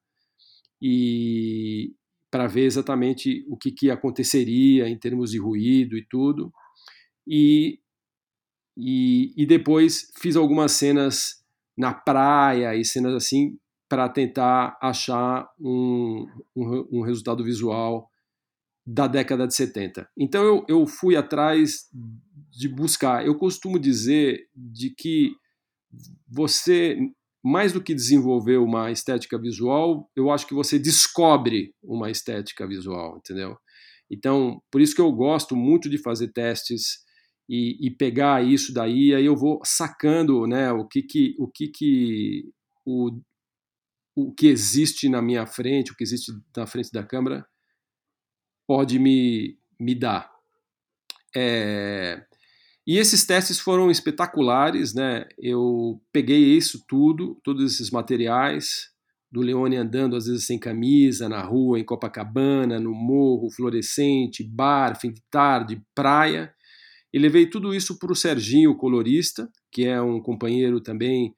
[0.80, 1.92] e
[2.30, 6.52] para ver exatamente o que, que aconteceria em termos de ruído e tudo.
[7.26, 7.78] E,
[8.76, 11.42] e, e depois fiz algumas cenas
[11.76, 18.08] na praia e cenas assim para tentar achar um, um, um, resultado visual
[18.86, 20.08] da década de 70.
[20.16, 21.88] Então eu, eu fui atrás
[22.50, 23.26] de buscar.
[23.26, 25.32] Eu costumo dizer de que
[26.28, 26.98] você,
[27.42, 33.16] mais do que desenvolver uma estética visual, eu acho que você descobre uma estética visual,
[33.18, 33.56] entendeu?
[34.10, 36.98] Então, por isso que eu gosto muito de fazer testes
[37.48, 41.68] e, e pegar isso daí, aí eu vou sacando né, o que, que, o que,
[41.68, 42.44] que
[42.84, 43.20] o,
[44.20, 47.46] o que existe na minha frente, o que existe na frente da câmera,
[48.66, 50.28] pode me, me dar.
[51.36, 52.24] É,
[52.84, 55.24] e esses testes foram espetaculares, né?
[55.38, 58.88] Eu peguei isso tudo, todos esses materiais,
[59.30, 64.98] do Leone andando às vezes sem camisa, na rua, em Copacabana, no morro, fluorescente, bar,
[64.98, 66.52] fim de tarde, praia,
[67.12, 71.36] e levei tudo isso para o Serginho, colorista, que é um companheiro também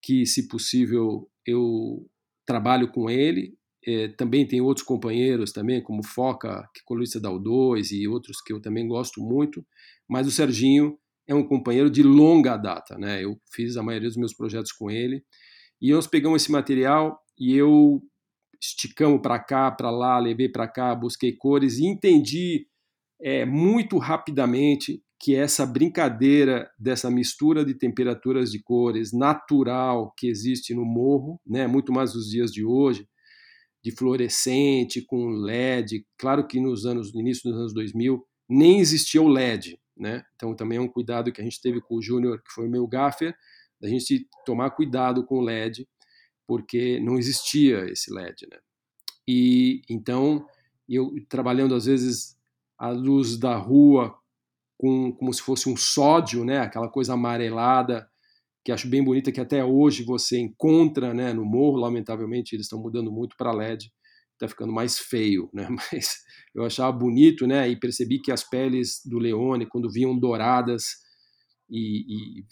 [0.00, 2.08] que, se possível, eu
[2.52, 3.54] trabalho com ele.
[3.84, 8.40] É, também tem outros companheiros também, como Foca, que é colunista da U2 e outros
[8.40, 9.64] que eu também gosto muito.
[10.08, 13.24] Mas o Serginho é um companheiro de longa data, né?
[13.24, 15.24] Eu fiz a maioria dos meus projetos com ele.
[15.80, 18.00] E nós pegamos esse material e eu
[18.60, 22.66] esticamos para cá, para lá, levei para cá, busquei cores e entendi
[23.20, 30.74] é, muito rapidamente que essa brincadeira dessa mistura de temperaturas de cores natural que existe
[30.74, 33.08] no morro, né, muito mais nos dias de hoje,
[33.84, 36.04] de fluorescente com LED.
[36.18, 40.24] Claro que nos anos no início dos anos 2000 nem existia o LED, né?
[40.34, 42.84] Então também é um cuidado que a gente teve com o Júnior, que foi meu
[42.88, 43.32] gaffer,
[43.80, 45.88] da gente tomar cuidado com o LED,
[46.48, 48.58] porque não existia esse LED, né?
[49.26, 50.44] E então
[50.88, 52.36] eu trabalhando às vezes
[52.76, 54.20] a luz da rua
[54.82, 56.58] com, como se fosse um sódio, né?
[56.58, 58.04] Aquela coisa amarelada
[58.64, 61.32] que acho bem bonita que até hoje você encontra, né?
[61.32, 63.92] No morro, lamentavelmente eles estão mudando muito para LED,
[64.32, 65.68] está ficando mais feio, né?
[65.70, 66.16] Mas
[66.52, 67.68] eu achava bonito, né?
[67.68, 70.96] E percebi que as peles do Leone, quando vinham douradas
[71.70, 72.44] e, e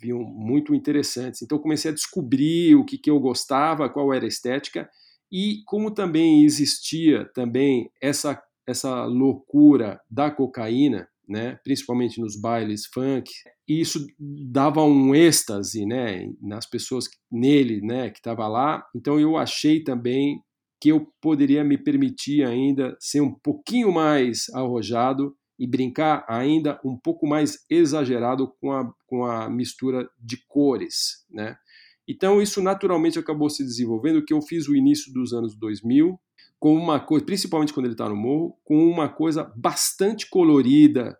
[0.00, 1.42] vinham muito interessantes.
[1.42, 4.88] Então comecei a descobrir o que, que eu gostava, qual era a estética
[5.30, 13.30] e como também existia também essa essa loucura da cocaína, né, principalmente nos bailes funk,
[13.68, 18.84] e isso dava um êxtase, né, nas pessoas nele, né, que estava lá.
[18.94, 20.40] Então eu achei também
[20.80, 26.98] que eu poderia me permitir ainda ser um pouquinho mais arrojado e brincar ainda um
[26.98, 31.56] pouco mais exagerado com a, com a mistura de cores, né?
[32.06, 36.18] Então isso naturalmente acabou se desenvolvendo, que eu fiz o início dos anos 2000,
[36.64, 41.14] com uma coisa, principalmente quando ele está no morro, com uma coisa bastante colorida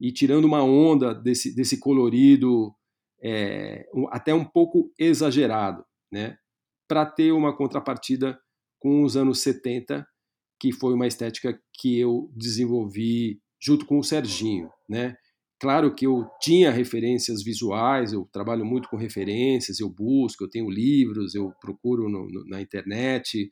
[0.00, 2.74] e tirando uma onda desse, desse colorido
[3.22, 6.38] é, até um pouco exagerado, né?
[6.88, 8.40] Para ter uma contrapartida
[8.80, 10.02] com os anos 70,
[10.58, 15.14] que foi uma estética que eu desenvolvi junto com o Serginho, né?
[15.60, 20.70] Claro que eu tinha referências visuais, eu trabalho muito com referências, eu busco, eu tenho
[20.70, 23.50] livros, eu procuro no, no, na internet,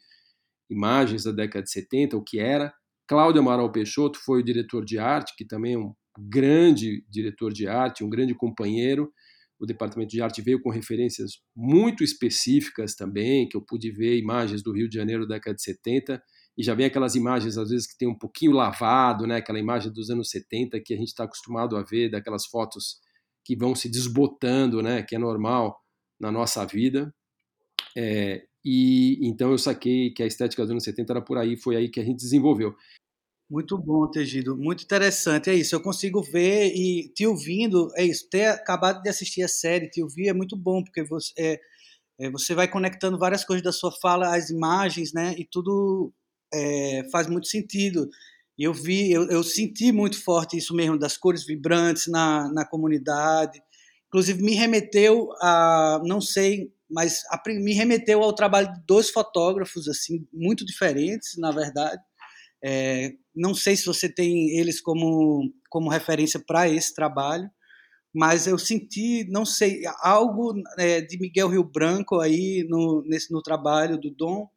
[0.70, 2.72] imagens da década de 70, o que era.
[3.06, 7.66] Cláudio Amaral Peixoto foi o diretor de arte, que também é um grande diretor de
[7.66, 9.12] arte, um grande companheiro.
[9.58, 14.62] O departamento de arte veio com referências muito específicas também, que eu pude ver imagens
[14.62, 16.22] do Rio de Janeiro da década de 70,
[16.56, 19.36] e já vem aquelas imagens, às vezes, que tem um pouquinho lavado, né?
[19.36, 23.00] aquela imagem dos anos 70 que a gente está acostumado a ver, daquelas fotos
[23.44, 25.02] que vão se desbotando, né?
[25.02, 25.76] que é normal
[26.18, 27.12] na nossa vida.
[27.96, 31.76] É, e então eu saquei que a estética dos anos 70 era por aí, foi
[31.76, 32.74] aí que a gente desenvolveu.
[33.50, 34.56] Muito bom, Tegido.
[34.56, 35.50] Muito interessante.
[35.50, 35.74] É isso.
[35.74, 37.90] Eu consigo ver e te ouvindo.
[37.94, 38.28] É isso.
[38.28, 41.60] Ter acabado de assistir a série, te ouvir é muito bom, porque você, é,
[42.18, 45.34] é, você vai conectando várias coisas da sua fala às imagens, né?
[45.38, 46.12] E tudo
[46.52, 48.08] é, faz muito sentido.
[48.58, 53.60] Eu vi, eu, eu, senti muito forte isso mesmo, das cores vibrantes na, na comunidade.
[54.08, 60.24] Inclusive, me remeteu a, não sei mas me remeteu ao trabalho de dois fotógrafos assim
[60.32, 62.00] muito diferentes, na verdade.
[62.64, 67.50] É, não sei se você tem eles como, como referência para esse trabalho,
[68.14, 73.42] mas eu senti, não sei, algo é, de Miguel Rio Branco aí no, nesse, no
[73.42, 74.48] trabalho do Dom,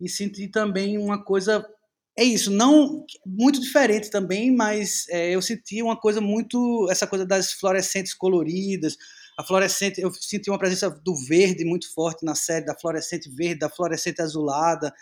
[0.00, 1.68] e senti também uma coisa.
[2.16, 6.88] É isso, não muito diferente também, mas é, eu senti uma coisa muito.
[6.90, 8.96] essa coisa das fluorescentes coloridas,
[9.36, 13.60] a fluorescente, eu senti uma presença do verde muito forte na série, da fluorescente verde,
[13.60, 14.92] da fluorescente azulada,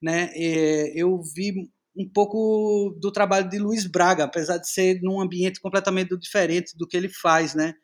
[0.00, 0.30] né?
[0.34, 5.60] E eu vi um pouco do trabalho de Luiz Braga, apesar de ser num ambiente
[5.60, 7.74] completamente diferente do que ele faz, né?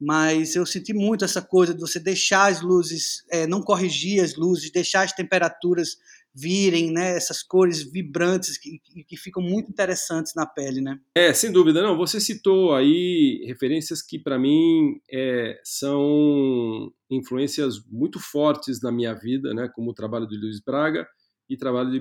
[0.00, 4.36] Mas eu senti muito essa coisa de você deixar as luzes, é, não corrigir as
[4.36, 5.96] luzes, deixar as temperaturas
[6.34, 10.98] virem, né, essas cores vibrantes que, que ficam muito interessantes na pele, né?
[11.14, 11.82] É, sem dúvida.
[11.82, 19.14] Não, você citou aí referências que para mim é, são influências muito fortes na minha
[19.14, 21.06] vida, né, como o trabalho de Luiz Braga
[21.48, 22.00] e o trabalho de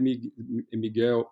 [0.77, 1.25] Miguel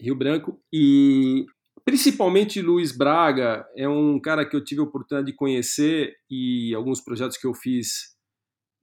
[0.00, 1.44] Rio Branco e
[1.84, 7.00] principalmente Luiz Braga é um cara que eu tive a oportunidade de conhecer e alguns
[7.00, 8.16] projetos que eu fiz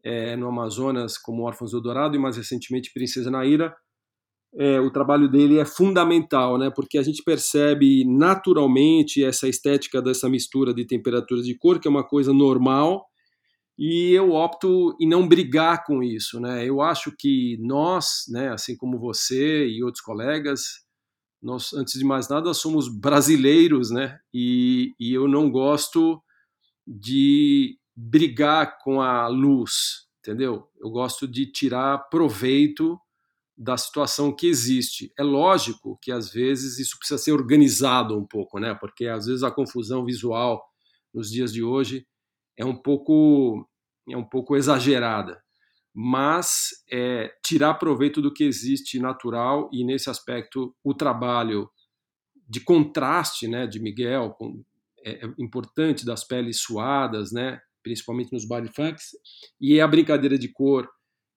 [0.03, 3.75] é, no Amazonas, como Órfãos do Dourado e mais recentemente Princesa Naira,
[4.55, 6.71] é, o trabalho dele é fundamental, né?
[6.73, 11.91] Porque a gente percebe naturalmente essa estética dessa mistura de temperaturas de cor, que é
[11.91, 13.05] uma coisa normal,
[13.77, 16.65] e eu opto em não brigar com isso, né?
[16.67, 20.61] Eu acho que nós, né, assim como você e outros colegas,
[21.41, 24.17] nós, antes de mais nada, somos brasileiros, né?
[24.33, 26.19] E, e eu não gosto
[26.87, 30.69] de brigar com a luz, entendeu?
[30.79, 32.99] Eu gosto de tirar proveito
[33.57, 35.11] da situação que existe.
[35.17, 38.75] É lógico que às vezes isso precisa ser organizado um pouco, né?
[38.75, 40.63] Porque às vezes a confusão visual
[41.11, 42.05] nos dias de hoje
[42.55, 43.67] é um pouco
[44.07, 45.41] é um pouco exagerada.
[45.91, 51.67] Mas é, tirar proveito do que existe natural e nesse aspecto o trabalho
[52.47, 54.63] de contraste, né, de Miguel com,
[55.03, 57.59] é, é importante das peles suadas, né?
[57.87, 59.11] Principalmente nos baile funks,
[59.59, 60.87] e a brincadeira de cor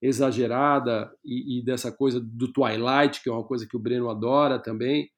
[0.02, 4.58] exagerada e, e, dessa coisa do Twilight, que é uma coisa que o Breno adora
[4.58, 5.08] também,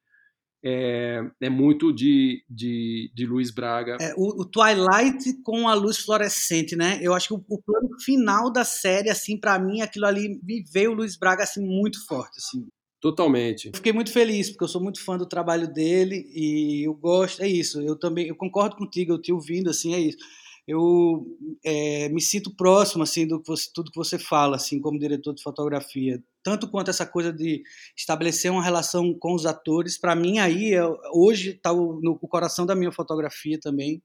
[0.65, 3.97] é, é muito de, de, de Luiz Braga.
[4.01, 6.99] É, o, o, Twilight com a luz fluorescente, né?
[7.01, 10.63] Eu acho que o, o plano final da série, assim, para mim, aquilo ali me
[10.73, 12.69] veio o Luiz Braga assim muito forte, assim.
[13.01, 13.67] Totalmente.
[13.67, 17.43] Eu fiquei muito feliz porque eu sou muito fã do trabalho dele e eu gosto,
[17.43, 17.81] é isso.
[17.81, 20.19] Eu também, eu concordo contigo, eu te ouvindo assim, é isso
[20.67, 21.27] eu
[21.65, 25.35] é, me sinto próximo assim do que você, tudo que você fala assim como diretor
[25.35, 27.63] de fotografia tanto quanto essa coisa de
[27.97, 30.83] estabelecer uma relação com os atores para mim aí é,
[31.13, 34.01] hoje está no coração da minha fotografia também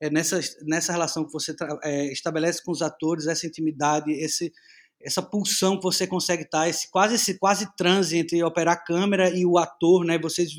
[0.00, 4.52] é nessa nessa relação que você é, estabelece com os atores essa intimidade esse
[5.00, 8.84] essa pulsão que você consegue estar, tá, esse quase esse quase transe entre operar a
[8.84, 10.18] câmera e o ator, né?
[10.18, 10.50] Vocês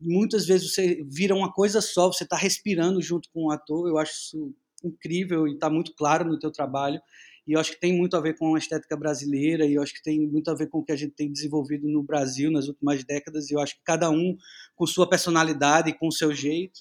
[0.00, 3.88] muitas vezes você vira uma coisa só, você está respirando junto com o ator.
[3.88, 7.00] Eu acho isso incrível e está muito claro no teu trabalho.
[7.46, 9.94] E eu acho que tem muito a ver com a estética brasileira e eu acho
[9.94, 12.68] que tem muito a ver com o que a gente tem desenvolvido no Brasil nas
[12.68, 13.50] últimas décadas.
[13.50, 14.36] E eu acho que cada um
[14.74, 16.80] com sua personalidade, com seu jeito.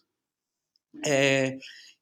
[1.05, 1.57] É,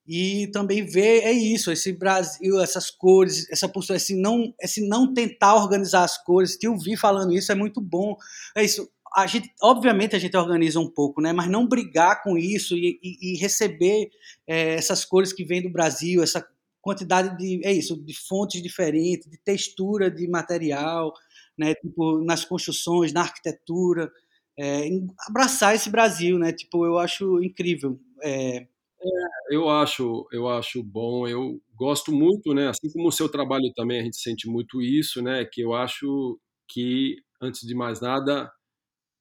[0.07, 5.13] e também ver é isso, esse Brasil, essas cores, essa postura, esse não, esse não
[5.13, 6.55] tentar organizar as cores.
[6.55, 8.15] Te ouvir falando isso é muito bom.
[8.55, 8.89] É isso.
[9.15, 11.33] A gente, obviamente, a gente organiza um pouco, né?
[11.33, 14.09] Mas não brigar com isso e, e, e receber
[14.45, 16.45] é, essas cores que vêm do Brasil, essa
[16.81, 21.13] quantidade de, é isso, de fontes diferentes, de textura de material,
[21.57, 21.73] né?
[21.75, 24.11] Tipo nas construções, na arquitetura,
[24.57, 24.89] é,
[25.27, 26.51] abraçar esse Brasil, né?
[26.51, 27.99] Tipo, eu acho incrível.
[28.23, 28.67] É,
[29.01, 31.27] é, eu acho, eu acho bom.
[31.27, 32.69] Eu gosto muito, né?
[32.69, 35.45] Assim como o seu trabalho também, a gente sente muito isso, né?
[35.45, 38.51] Que eu acho que, antes de mais nada,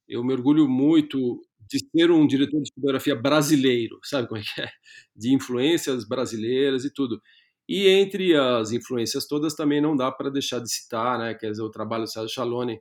[0.09, 4.61] eu me orgulho muito de ser um diretor de fotografia brasileiro, sabe como é que
[4.61, 4.69] é?
[5.15, 7.21] De influências brasileiras e tudo.
[7.69, 11.35] E entre as influências todas também não dá para deixar de citar, né?
[11.35, 12.81] Quer dizer, o trabalho do Sérgio Chalone,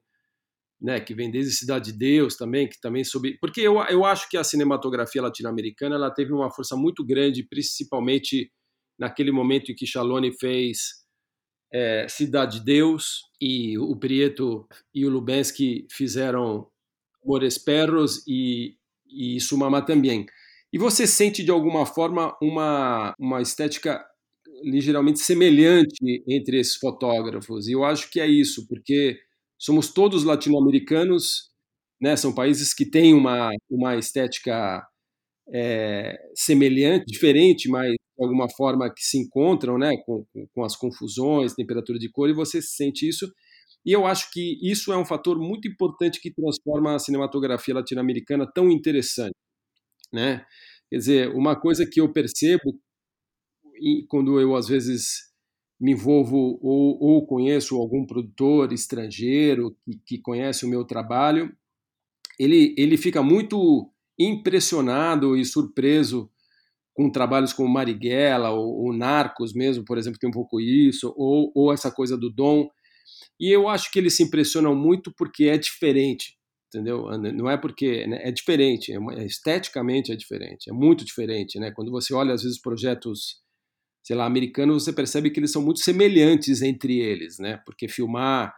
[0.79, 4.29] né, que vem desde Cidade de Deus também, que também sobre, porque eu, eu acho
[4.29, 8.51] que a cinematografia latino-americana ela teve uma força muito grande, principalmente
[8.99, 11.05] naquele momento em que Chalone fez
[11.73, 16.67] é, Cidade de Deus e o Prieto e o Lubensky fizeram
[17.25, 18.75] Mores Perros e,
[19.09, 20.25] e Sumama também.
[20.71, 24.03] E você sente de alguma forma uma, uma estética
[24.63, 27.67] ligeiramente semelhante entre esses fotógrafos.
[27.67, 29.17] E eu acho que é isso, porque
[29.57, 31.49] somos todos latino-americanos,
[32.01, 32.15] né?
[32.15, 34.85] São países que têm uma, uma estética
[35.53, 39.91] é, semelhante, diferente, mas de alguma forma que se encontram, né?
[40.05, 43.31] Com, com as confusões, temperatura de cor, e você sente isso.
[43.85, 48.49] E eu acho que isso é um fator muito importante que transforma a cinematografia latino-americana
[48.51, 49.35] tão interessante,
[50.11, 50.45] né?
[50.89, 52.79] Quer dizer, uma coisa que eu percebo
[54.07, 55.33] quando eu às vezes
[55.79, 61.53] me envolvo ou, ou conheço algum produtor estrangeiro que, que conhece o meu trabalho,
[62.39, 66.29] ele, ele fica muito impressionado e surpreso
[66.93, 71.51] com trabalhos como Marighella ou, ou, Narcos mesmo, por exemplo, tem um pouco isso, ou,
[71.53, 72.69] ou essa coisa do Dom.
[73.39, 76.37] E eu acho que eles se impressionam muito porque é diferente,
[76.67, 77.05] entendeu?
[77.17, 81.71] Não é porque né, é diferente, é, esteticamente é diferente, é muito diferente, né?
[81.71, 83.43] Quando você olha às vezes projetos
[84.05, 87.59] sei lá, americanos, você percebe que eles são muito semelhantes entre eles, né?
[87.65, 88.53] Porque filmar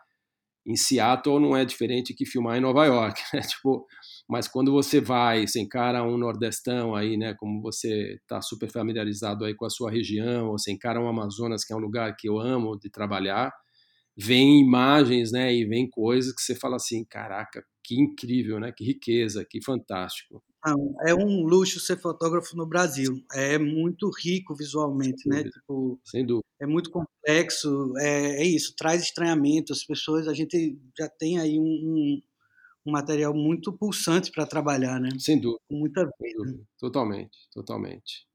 [0.65, 3.39] em Seattle não é diferente que filmar em Nova York, né?
[3.41, 3.87] Tipo,
[4.29, 7.33] mas quando você vai, você encara um nordestão aí, né?
[7.35, 11.63] Como você está super familiarizado aí com a sua região, ou você encara um Amazonas,
[11.63, 13.53] que é um lugar que eu amo de trabalhar,
[14.17, 15.53] vem imagens, né?
[15.53, 18.71] E vem coisas que você fala assim, caraca, que incrível, né?
[18.75, 20.43] Que riqueza, que fantástico.
[20.65, 23.23] Não, é um luxo ser fotógrafo no Brasil.
[23.33, 25.43] É muito rico visualmente, Sem né?
[25.43, 26.45] Tipo, Sem dúvida.
[26.59, 27.93] É muito complexo.
[27.99, 29.71] É, é, isso, traz estranhamento.
[29.71, 32.21] As pessoas, a gente já tem aí um, um,
[32.87, 35.09] um material muito pulsante para trabalhar, né?
[35.19, 35.61] Sem dúvida.
[35.69, 36.37] Com muita vida.
[36.37, 36.63] Dúvida.
[36.79, 38.26] Totalmente, totalmente.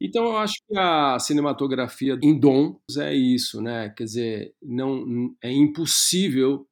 [0.00, 3.90] Então eu acho que a cinematografia em dom é isso, né?
[3.90, 6.66] Quer dizer, não é impossível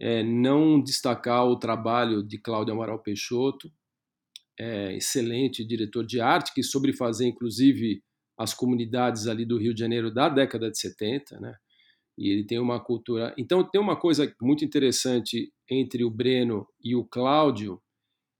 [0.00, 3.70] é, não destacar o trabalho de Cláudio Amaral Peixoto,
[4.58, 8.02] é, excelente diretor de arte, que soube fazer, inclusive,
[8.38, 11.54] as comunidades ali do Rio de Janeiro da década de 70, né?
[12.18, 13.34] E ele tem uma cultura.
[13.38, 17.80] Então, tem uma coisa muito interessante entre o Breno e o Cláudio,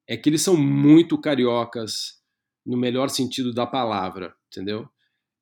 [0.09, 2.22] é que eles são muito cariocas,
[2.65, 4.89] no melhor sentido da palavra, entendeu?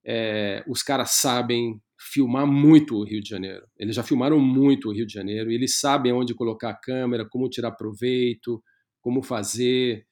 [0.05, 3.66] É, os caras sabem filmar muito o Rio de Janeiro.
[3.77, 7.29] Eles já filmaram muito o Rio de Janeiro e eles sabem onde colocar a câmera,
[7.29, 8.62] como tirar proveito,
[9.01, 10.07] como fazer.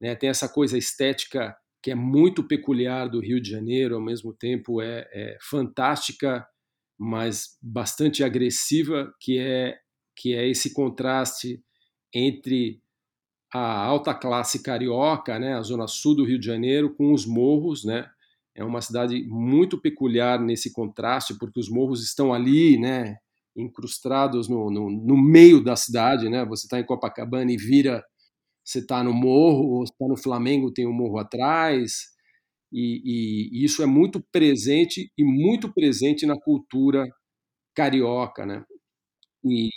[0.00, 0.14] né?
[0.14, 4.80] Tem essa coisa estética que é muito peculiar do Rio de Janeiro, ao mesmo tempo
[4.80, 6.46] é, é fantástica,
[6.98, 9.76] mas bastante agressiva, que é
[10.16, 11.62] que é esse contraste
[12.12, 12.80] entre
[13.52, 17.84] a alta classe carioca, né, a zona sul do Rio de Janeiro, com os morros,
[17.84, 18.08] né?
[18.54, 23.16] É uma cidade muito peculiar nesse contraste, porque os morros estão ali, né,
[23.56, 26.44] incrustados no, no, no meio da cidade, né?
[26.46, 28.04] Você está em Copacabana e vira,
[28.64, 32.06] você está no morro, ou está no Flamengo, tem um morro atrás,
[32.72, 37.06] e, e, e, isso é muito presente e muito presente na cultura
[37.74, 38.64] carioca, né?
[39.44, 39.70] E,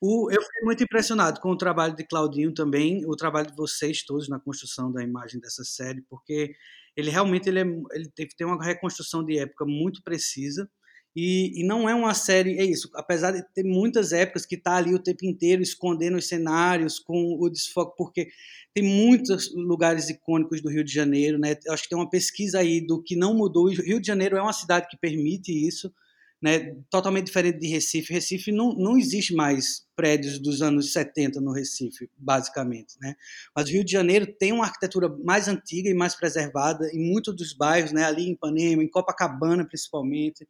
[0.00, 4.02] o, eu fiquei muito impressionado com o trabalho de Claudinho também, o trabalho de vocês
[4.02, 6.54] todos na construção da imagem dessa série, porque
[6.96, 10.68] ele realmente ele, é, ele tem uma reconstrução de época muito precisa
[11.14, 14.76] e, e, não é uma série, é isso, apesar de ter muitas épocas que está
[14.76, 18.28] ali o tempo inteiro escondendo os cenários com o desfoque, porque
[18.72, 21.56] tem muitos lugares icônicos do Rio de Janeiro, né?
[21.66, 23.64] Eu acho que tem uma pesquisa aí do que não mudou.
[23.64, 25.92] O Rio de Janeiro é uma cidade que permite isso,
[26.40, 26.74] né?
[26.88, 28.12] Totalmente diferente de Recife.
[28.12, 33.14] Recife não, não existe mais prédios dos anos 70 no Recife, basicamente, né?
[33.54, 37.36] Mas o Rio de Janeiro tem uma arquitetura mais antiga e mais preservada em muitos
[37.36, 38.04] dos bairros, né?
[38.04, 40.46] Ali em Ipanema, em Copacabana, principalmente.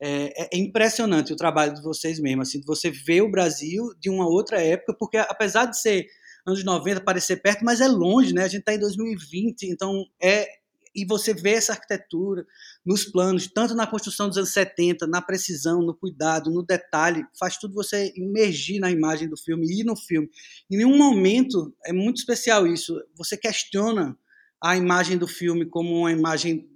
[0.00, 3.84] É, é, é, impressionante o trabalho de vocês mesmo, assim, de você ver o Brasil
[3.98, 6.06] de uma outra época, porque apesar de ser
[6.46, 8.44] anos 90 parecer perto, mas é longe, né?
[8.44, 10.46] A gente está em 2020, então é
[10.94, 12.46] e você vê essa arquitetura
[12.84, 17.56] nos planos, tanto na construção dos anos 70, na precisão, no cuidado, no detalhe, faz
[17.56, 20.28] tudo você imergir na imagem do filme e no filme.
[20.70, 23.00] Em nenhum momento é muito especial isso.
[23.16, 24.18] Você questiona
[24.62, 26.68] a imagem do filme como uma imagem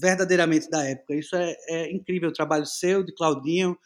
[0.00, 1.14] verdadeiramente da época.
[1.14, 3.76] Isso é, é incrível, o trabalho seu, de Claudinho,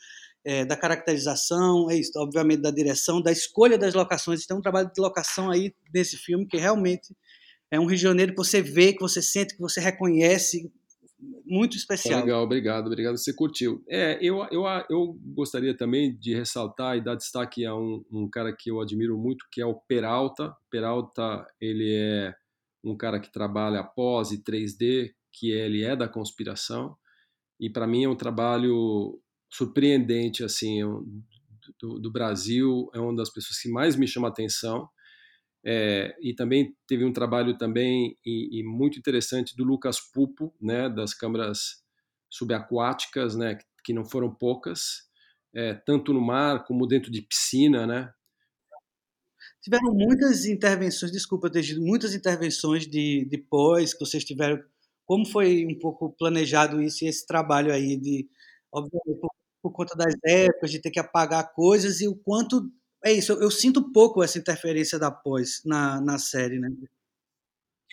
[0.45, 4.47] é, da caracterização, é isso, obviamente da direção, da escolha das locações.
[4.47, 7.15] Tem um trabalho de locação aí nesse filme que realmente
[7.71, 10.71] é um Rio de Janeiro que você vê, que você sente, que você reconhece,
[11.45, 12.21] muito especial.
[12.21, 13.17] Legal, obrigado, obrigado.
[13.17, 13.83] Você curtiu.
[13.89, 18.55] É, eu, eu, eu gostaria também de ressaltar e dar destaque a um, um cara
[18.57, 20.55] que eu admiro muito, que é o Peralta.
[20.71, 22.35] Peralta, ele é
[22.85, 26.97] um cara que trabalha pós e 3D, que ele é da conspiração,
[27.61, 30.87] e para mim é um trabalho surpreendente assim é
[31.81, 34.89] do, do, Brasil, é uma das pessoas que mais me chama atenção.
[35.65, 40.89] É, e também teve um trabalho também e, e, muito interessante do Lucas Pupo, né,
[40.89, 41.83] das câmaras
[42.31, 45.09] subaquáticas, né, que não foram poucas,
[45.55, 48.13] é, tanto no mar como dentro de piscina, né.
[49.61, 54.63] Tiveram muitas intervenções, desculpa ter tido muitas intervenções de, de pós que vocês tiveram.
[55.05, 58.29] Como foi um pouco planejado isso e esse trabalho aí de,
[58.73, 59.31] obviamente, por,
[59.63, 62.71] por conta das épocas, de ter que apagar coisas e o quanto
[63.05, 66.69] é isso, eu, eu, sinto pouco essa interferência da pós na, na série, né?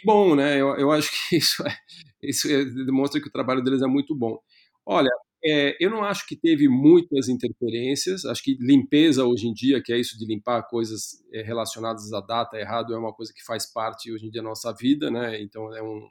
[0.04, 0.60] Bom, né?
[0.60, 1.78] Eu, eu acho que isso, é,
[2.22, 4.40] isso é, demonstra que o trabalho deles é muito bom.
[4.86, 5.10] Olha,
[5.44, 8.26] é, eu não acho que teve muitas interferências.
[8.26, 12.22] Acho que limpeza hoje em dia, que é isso de limpar coisas é, relacionadas à
[12.22, 15.42] data errado, é uma coisa que faz parte hoje em dia da nossa vida, né?
[15.42, 16.08] Então é, um,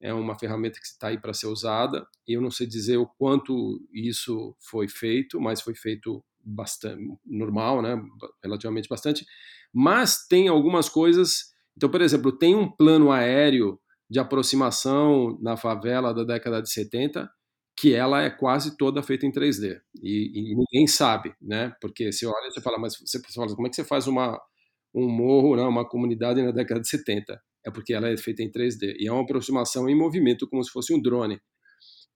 [0.00, 2.06] é uma ferramenta que está aí para ser usada.
[2.26, 8.00] Eu não sei dizer o quanto isso foi feito, mas foi feito bastante normal, né?
[8.42, 9.24] Relativamente bastante,
[9.72, 11.52] mas tem algumas coisas.
[11.76, 13.78] Então, por exemplo, tem um plano aéreo
[14.10, 17.30] de aproximação na favela da década de 70
[17.76, 21.74] que ela é quase toda feita em 3D e, e ninguém sabe, né?
[21.80, 24.38] Porque você olha você fala, mas você fala, como é que você faz uma
[24.94, 27.40] um morro, né, uma comunidade na década de 70?
[27.66, 30.70] É porque ela é feita em 3D e é uma aproximação em movimento como se
[30.70, 31.40] fosse um drone.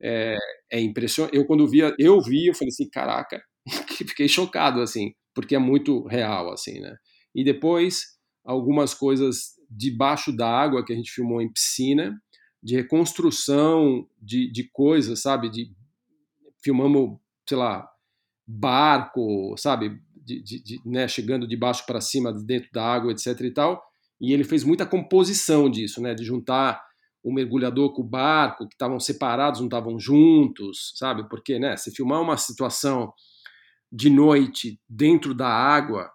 [0.00, 0.36] É,
[0.72, 1.36] é impressionante.
[1.36, 3.42] Eu quando via, eu vi, eu falei assim, caraca,
[4.06, 6.96] fiquei chocado, assim, porque é muito real, assim, né?
[7.34, 12.16] E depois, algumas coisas debaixo da água que a gente filmou em piscina,
[12.62, 15.50] de reconstrução de, de coisas, sabe?
[15.50, 15.70] De,
[16.62, 17.88] filmamos, sei lá,
[18.46, 20.00] barco, sabe?
[20.14, 21.06] De, de, de né?
[21.06, 23.82] Chegando de baixo para cima, dentro da água, etc e tal.
[24.20, 26.14] E ele fez muita composição disso, né?
[26.14, 26.82] De juntar
[27.22, 31.28] o mergulhador com o barco, que estavam separados, não estavam juntos, sabe?
[31.28, 31.76] Porque, né?
[31.76, 33.12] Se filmar uma situação
[33.92, 36.10] de noite dentro da água,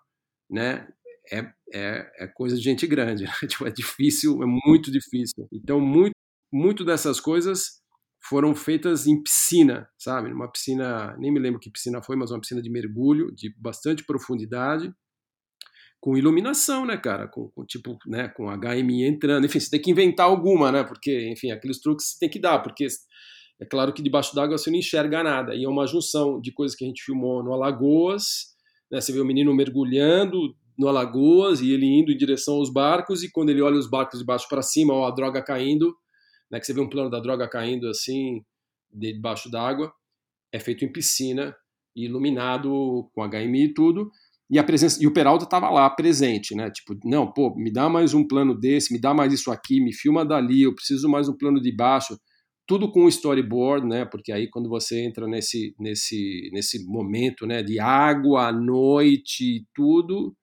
[0.50, 0.88] né?
[1.32, 1.40] É,
[1.74, 3.24] é, é coisa de gente grande.
[3.42, 3.48] Né?
[3.48, 5.48] Tipo, é difícil, é muito difícil.
[5.52, 6.14] Então, muito,
[6.52, 7.82] muito dessas coisas
[8.24, 10.30] foram feitas em piscina, sabe?
[10.30, 14.04] Numa piscina, nem me lembro que piscina foi, mas uma piscina de mergulho, de bastante
[14.06, 14.94] profundidade,
[16.00, 17.28] com iluminação, né, cara?
[17.28, 19.46] Com, com, tipo, né, com HMI entrando.
[19.46, 20.84] Enfim, você tem que inventar alguma, né?
[20.84, 22.88] Porque, enfim, aqueles truques você tem que dar, porque
[23.62, 25.54] é claro que debaixo d'água você não enxerga nada.
[25.54, 28.56] E é uma junção de coisas que a gente filmou no Alagoas.
[28.92, 29.00] Né?
[29.00, 33.32] Você vê o menino mergulhando no Alagoas e ele indo em direção aos barcos e
[33.32, 35.96] quando ele olha os barcos de baixo para cima, ó, a droga caindo,
[36.50, 38.44] né, que você vê um plano da droga caindo assim
[38.92, 39.94] debaixo d'água,
[40.52, 41.56] é feito em piscina,
[41.96, 44.10] iluminado com HMI e tudo.
[44.50, 46.72] E a presença e o Peralta estava lá presente, né?
[46.72, 49.94] Tipo, não, pô, me dá mais um plano desse, me dá mais isso aqui, me
[49.94, 52.18] filma dali, eu preciso mais um plano de baixo
[52.72, 54.06] tudo com storyboard, né?
[54.06, 60.34] Porque aí quando você entra nesse nesse nesse momento, né, de água, noite, tudo,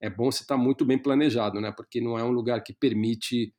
[0.00, 1.72] é bom você estar tá muito bem planejado, né?
[1.76, 3.54] Porque não é um lugar que permite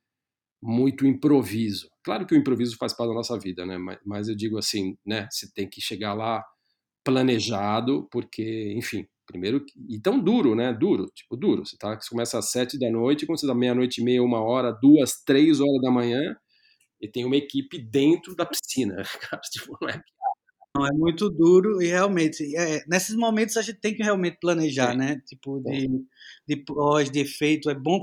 [0.62, 1.88] muito improviso.
[2.04, 3.78] Claro que o improviso faz parte da nossa vida, né?
[3.78, 5.26] Mas, mas eu digo assim, né?
[5.30, 6.44] Você tem que chegar lá
[7.04, 10.70] planejado, porque, enfim, primeiro e tão duro, né?
[10.74, 11.64] Duro, tipo duro.
[11.66, 14.22] Você tá, você começa às sete da noite, quando você dá meia noite e meia,
[14.22, 16.36] uma hora, duas, três horas da manhã
[17.02, 19.02] e tem uma equipe dentro da piscina.
[19.50, 20.00] tipo, não é
[20.74, 24.92] não, é muito duro e realmente, é, nesses momentos a gente tem que realmente planejar,
[24.92, 24.96] é.
[24.96, 25.22] né?
[25.26, 25.86] Tipo, de,
[26.48, 27.68] de pós, de efeito.
[27.68, 28.02] É bom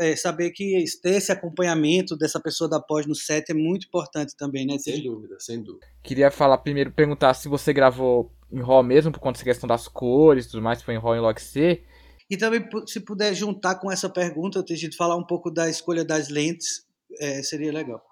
[0.00, 4.36] é, saber que ter esse acompanhamento dessa pessoa da pós no set é muito importante
[4.36, 4.76] também, né?
[4.78, 5.86] Sem dúvida, sem dúvida.
[6.02, 9.86] Queria falar primeiro, perguntar se você gravou em RAW mesmo, por conta da questão das
[9.86, 11.84] cores e tudo mais, se foi em RAW e Log C.
[12.28, 16.04] E também, se puder juntar com essa pergunta, eu tenho falar um pouco da escolha
[16.04, 16.84] das lentes,
[17.20, 18.02] é, seria legal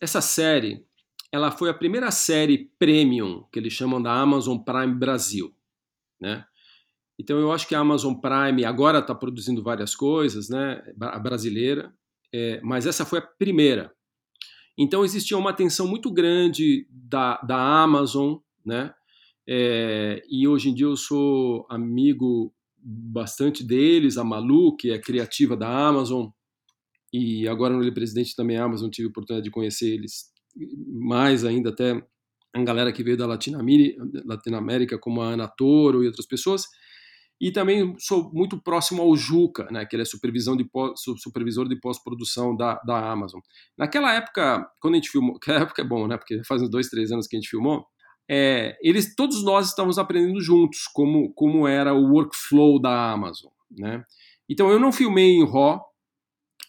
[0.00, 0.84] essa série,
[1.30, 5.54] ela foi a primeira série premium que eles chamam da Amazon Prime Brasil,
[6.20, 6.44] né?
[7.18, 10.82] Então eu acho que a Amazon Prime agora está produzindo várias coisas, né?
[11.00, 11.94] A brasileira,
[12.32, 13.92] é, mas essa foi a primeira.
[14.76, 18.92] Então existia uma atenção muito grande da, da Amazon, né?
[19.46, 25.56] É, e hoje em dia eu sou amigo bastante deles, a Malu, que é criativa
[25.56, 26.28] da Amazon,
[27.12, 30.32] e agora no Ele Presidente também a Amazon tive a oportunidade de conhecer eles
[30.88, 32.02] mais ainda até
[32.54, 36.66] a galera que veio da Latinoamérica, como a Ana Toro e outras pessoas.
[37.40, 41.68] E também sou muito próximo ao Juca, né, que ele é supervisão de pós, supervisor
[41.68, 43.40] de pós-produção da, da Amazon.
[43.76, 46.88] Naquela época, quando a gente filmou, que época é bom, né, porque faz uns dois,
[46.88, 47.84] três anos que a gente filmou,
[48.30, 53.50] é, eles, todos nós estávamos aprendendo juntos como, como era o workflow da Amazon.
[53.76, 54.04] Né?
[54.48, 55.82] Então eu não filmei em RAW,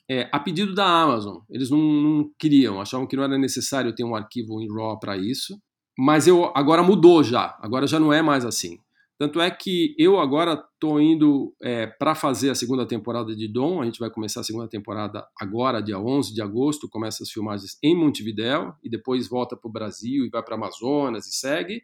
[0.09, 1.37] é, a pedido da Amazon.
[1.49, 5.17] Eles não, não, queriam, achavam que não era necessário ter um arquivo em RAW para
[5.17, 5.57] isso.
[5.97, 8.79] Mas eu agora mudou já, agora já não é mais assim.
[9.17, 13.81] Tanto é que eu agora estou indo é, para fazer a segunda temporada de Dom.
[13.81, 16.89] A gente vai começar a segunda temporada agora, dia 11 de agosto.
[16.89, 21.27] Começa as filmagens em Montevidéu e depois volta para o Brasil e vai para Amazonas
[21.27, 21.83] e segue.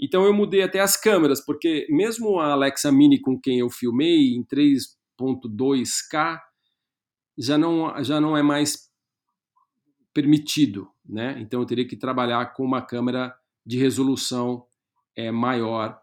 [0.00, 4.34] Então eu mudei até as câmeras, porque mesmo a Alexa Mini com quem eu filmei
[4.34, 6.38] em 3.2K,
[7.38, 8.90] já não, já não é mais
[10.12, 11.38] permitido, né?
[11.40, 13.34] Então eu teria que trabalhar com uma câmera
[13.64, 14.66] de resolução
[15.14, 16.00] é, maior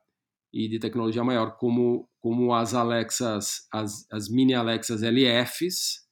[0.53, 6.05] e de tecnologia maior, como, como as Alexas, as, as mini Alexas LFs,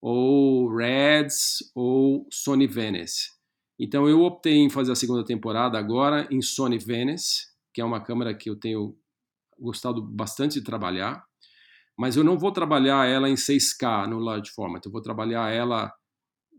[0.00, 3.30] ou Reds, ou Sony Venice.
[3.78, 8.02] Então eu optei em fazer a segunda temporada agora em Sony Venice, que é uma
[8.02, 8.96] câmera que eu tenho
[9.58, 11.24] gostado bastante de trabalhar
[11.96, 15.92] mas eu não vou trabalhar ela em 6K no large format, eu vou trabalhar ela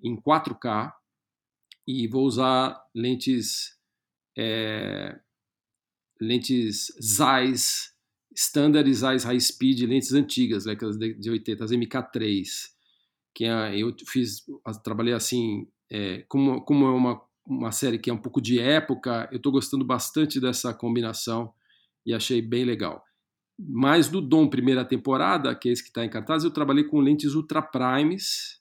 [0.04, 0.92] em 4K
[1.88, 3.78] e vou usar lentes
[4.38, 5.20] é,
[6.20, 7.96] lentes Zeiss
[8.36, 12.46] standard Zeiss high speed, lentes antigas, né, de 80, as MK3,
[13.34, 14.44] que é, eu fiz,
[14.84, 19.30] trabalhei assim, é, como, como é uma, uma série que é um pouco de época,
[19.32, 21.54] eu estou gostando bastante dessa combinação
[22.06, 23.04] e achei bem legal.
[23.58, 27.00] Mas do Dom primeira temporada, que é esse que está em cartaz, eu trabalhei com
[27.00, 28.60] lentes ultra primes,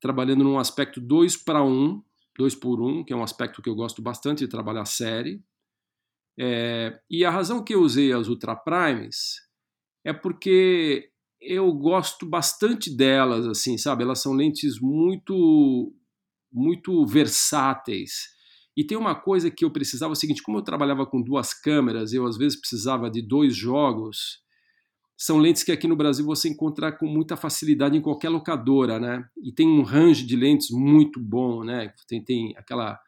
[0.00, 2.02] trabalhando num aspecto 2 para 1,
[2.38, 5.42] 2 por 1, que é um aspecto que eu gosto bastante de trabalhar série.
[6.38, 9.36] É, e a razão que eu usei as ultra primes
[10.04, 11.10] é porque
[11.40, 14.04] eu gosto bastante delas, assim, sabe?
[14.04, 15.92] Elas são lentes muito
[16.52, 18.28] muito versáteis.
[18.76, 21.52] E tem uma coisa que eu precisava, é o seguinte, como eu trabalhava com duas
[21.52, 24.42] câmeras, eu às vezes precisava de dois jogos,
[25.16, 29.24] são lentes que aqui no Brasil você encontra com muita facilidade em qualquer locadora, né?
[29.40, 31.92] E tem um range de lentes muito bom, né?
[32.08, 32.98] Tem, tem aquela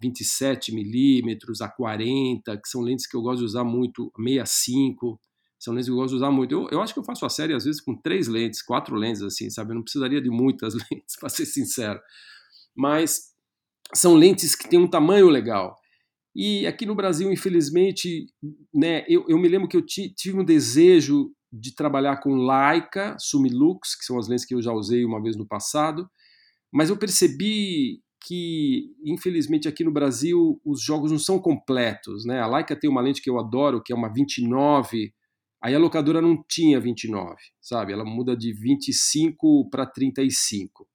[0.00, 5.20] 27 milímetros, a 40, que são lentes que eu gosto de usar muito, 65,
[5.60, 6.52] são lentes que eu gosto de usar muito.
[6.52, 9.22] Eu, eu acho que eu faço a série às vezes com três lentes, quatro lentes
[9.22, 9.72] assim, sabe?
[9.72, 12.00] Eu não precisaria de muitas lentes, para ser sincero.
[12.74, 13.29] Mas
[13.94, 15.76] são lentes que têm um tamanho legal.
[16.34, 18.26] E aqui no Brasil, infelizmente,
[18.72, 23.96] né, eu, eu me lembro que eu tive um desejo de trabalhar com Leica, Sumilux,
[23.96, 26.08] que são as lentes que eu já usei uma vez no passado,
[26.72, 32.24] mas eu percebi que, infelizmente, aqui no Brasil os jogos não são completos.
[32.24, 32.40] Né?
[32.40, 35.12] A Leica tem uma lente que eu adoro, que é uma 29
[35.62, 37.92] Aí a locadora não tinha 29, sabe?
[37.92, 40.88] Ela muda de 25 para 35.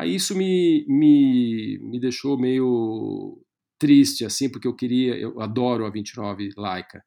[0.00, 3.38] Aí isso me, me, me deixou meio
[3.78, 7.04] triste, assim, porque eu queria, eu adoro a 29 Leica.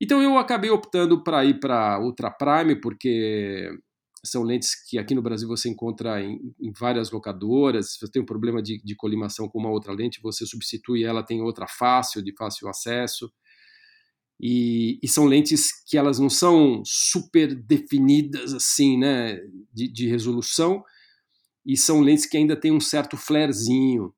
[0.00, 3.70] Então eu acabei optando para ir para Ultra Prime, porque
[4.24, 7.92] são lentes que aqui no Brasil você encontra em, em várias locadoras.
[7.92, 11.22] Se você tem um problema de, de, colimação com uma outra lente, você substitui ela,
[11.22, 13.30] tem outra fácil, de fácil acesso.
[14.40, 19.38] E, e são lentes que elas não são super definidas assim, né,
[19.70, 20.82] de, de resolução,
[21.64, 24.12] e são lentes que ainda tem um certo flarezinho,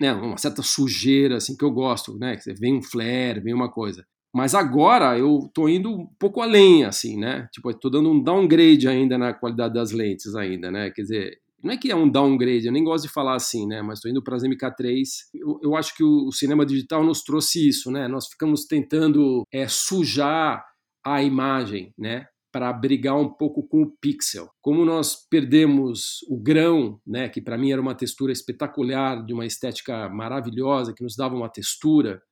[0.00, 3.70] né, uma certa sujeira assim que eu gosto, né, que vem um flare, vem uma
[3.70, 4.04] coisa.
[4.34, 7.48] Mas agora eu tô indo um pouco além, assim, né?
[7.50, 10.90] Tipo, tô dando um downgrade ainda na qualidade das lentes ainda, né?
[10.90, 13.82] Quer dizer, não é que é um downgrade, eu nem gosto de falar assim, né?
[13.82, 15.02] Mas estou indo para as MK3.
[15.34, 18.06] Eu, eu, acho que o, o, cinema digital nos trouxe isso, né?
[18.06, 20.64] Nós ficamos tentando é, sujar
[21.04, 22.26] a imagem, né?
[22.50, 24.48] Para brigar um pouco com o pixel.
[24.62, 27.28] Como nós perdemos o grão, né?
[27.28, 31.48] Que para mim era uma textura espetacular, de uma estética maravilhosa, que nos dava uma
[31.48, 32.22] textura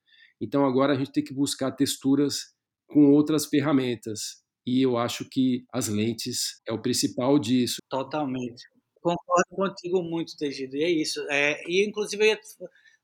[0.41, 2.53] então agora a gente tem que buscar texturas
[2.87, 4.43] com outras ferramentas.
[4.65, 7.77] E eu acho que as lentes é o principal disso.
[7.89, 8.63] Totalmente.
[9.01, 10.75] Concordo contigo muito, Tegido.
[10.75, 11.21] E é isso.
[11.29, 12.37] É, e inclusive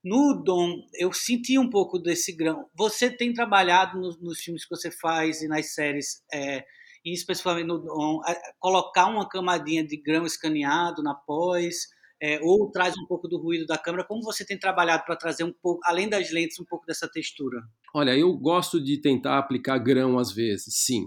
[0.03, 2.69] no Dom, eu senti um pouco desse grão.
[2.75, 6.65] Você tem trabalhado nos, nos filmes que você faz e nas séries, é,
[7.03, 8.21] e especificamente no
[8.59, 11.87] colocar uma camadinha de grão escaneado na pós,
[12.21, 14.05] é, ou traz um pouco do ruído da câmera?
[14.07, 17.61] Como você tem trabalhado para trazer um pouco, além das lentes, um pouco dessa textura?
[17.93, 21.05] Olha, eu gosto de tentar aplicar grão às vezes, sim.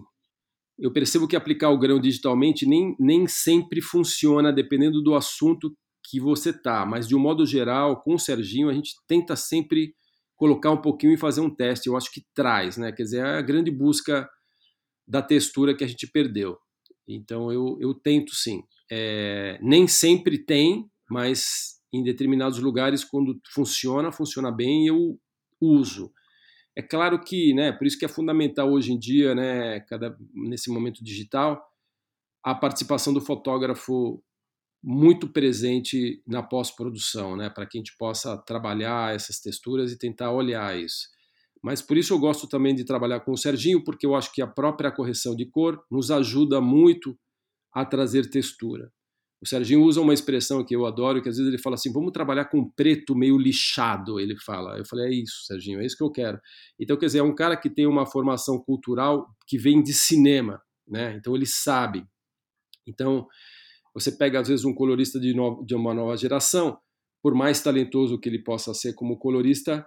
[0.79, 5.75] Eu percebo que aplicar o grão digitalmente nem, nem sempre funciona, dependendo do assunto
[6.05, 6.85] que você tá.
[6.85, 9.95] Mas de um modo geral, com o Serginho, a gente tenta sempre
[10.37, 11.89] colocar um pouquinho e fazer um teste.
[11.89, 12.93] Eu acho que traz, né?
[12.93, 14.29] Quer dizer, é a grande busca
[15.07, 16.59] da textura que a gente perdeu.
[17.09, 18.63] Então eu, eu tento sim.
[18.91, 25.19] É, nem sempre tem, mas em determinados lugares, quando funciona, funciona bem, eu
[25.61, 26.13] uso.
[26.77, 30.71] É claro que, né, por isso que é fundamental hoje em dia, né, cada, nesse
[30.71, 31.63] momento digital,
[32.45, 34.23] a participação do fotógrafo
[34.83, 40.33] muito presente na pós-produção, né, para que a gente possa trabalhar essas texturas e tentar
[40.33, 41.09] olhar isso.
[41.63, 44.43] Mas por isso eu gosto também de trabalhar com o Serginho, porque eu acho que
[44.43, 47.17] a própria correção de cor nos ajuda muito
[47.73, 48.91] a trazer textura.
[49.41, 52.13] O Serginho usa uma expressão que eu adoro, que às vezes ele fala assim: vamos
[52.13, 54.79] trabalhar com preto meio lixado, ele fala.
[54.79, 56.41] Eu falei: é isso, Serginho, é isso que eu quero.
[56.81, 60.61] Então, quer dizer, é um cara que tem uma formação cultural que vem de cinema,
[60.89, 61.17] né?
[61.17, 62.07] Então, ele sabe.
[62.87, 63.27] Então,
[63.95, 65.63] você pega às vezes um colorista de, no...
[65.67, 66.79] de uma nova geração,
[67.23, 69.87] por mais talentoso que ele possa ser como colorista,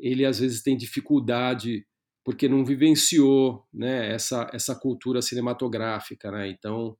[0.00, 1.86] ele às vezes tem dificuldade
[2.24, 6.30] porque não vivenciou né, essa, essa cultura cinematográfica.
[6.30, 6.50] Né?
[6.50, 6.96] Então,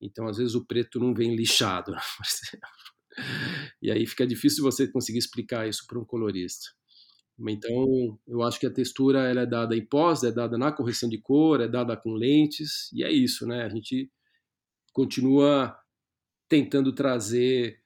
[0.00, 1.92] então, às vezes, o preto não vem lixado,
[3.80, 6.66] E aí fica difícil você conseguir explicar isso para um colorista.
[7.48, 11.08] Então, eu acho que a textura ela é dada em pós, é dada na correção
[11.08, 13.62] de cor, é dada com lentes, e é isso, né?
[13.62, 14.10] A gente
[14.92, 15.74] continua
[16.48, 17.78] tentando trazer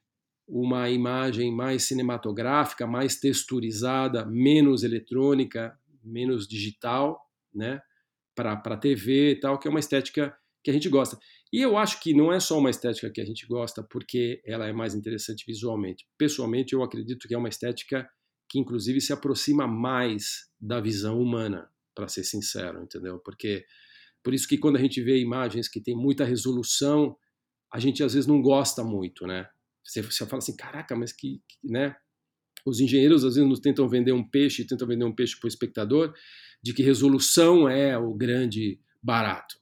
[0.50, 7.20] uma imagem mais cinematográfica, mais texturizada, menos eletrônica, menos digital,
[7.54, 7.80] né?
[8.34, 11.16] Para TV e tal, que é uma estética que a gente gosta.
[11.52, 14.66] E eu acho que não é só uma estética que a gente gosta porque ela
[14.66, 16.06] é mais interessante visualmente.
[16.18, 18.08] Pessoalmente, eu acredito que é uma estética
[18.48, 23.18] que, inclusive, se aproxima mais da visão humana, para ser sincero, entendeu?
[23.20, 23.64] Porque
[24.22, 27.16] por isso que quando a gente vê imagens que tem muita resolução,
[27.72, 29.48] a gente às vezes não gosta muito, né?
[29.84, 31.96] Você, você fala assim, caraca, mas que, que, né?
[32.64, 36.12] Os engenheiros às vezes tentam vender um peixe, tentam vender um peixe para o espectador,
[36.62, 39.60] de que resolução é o grande barato.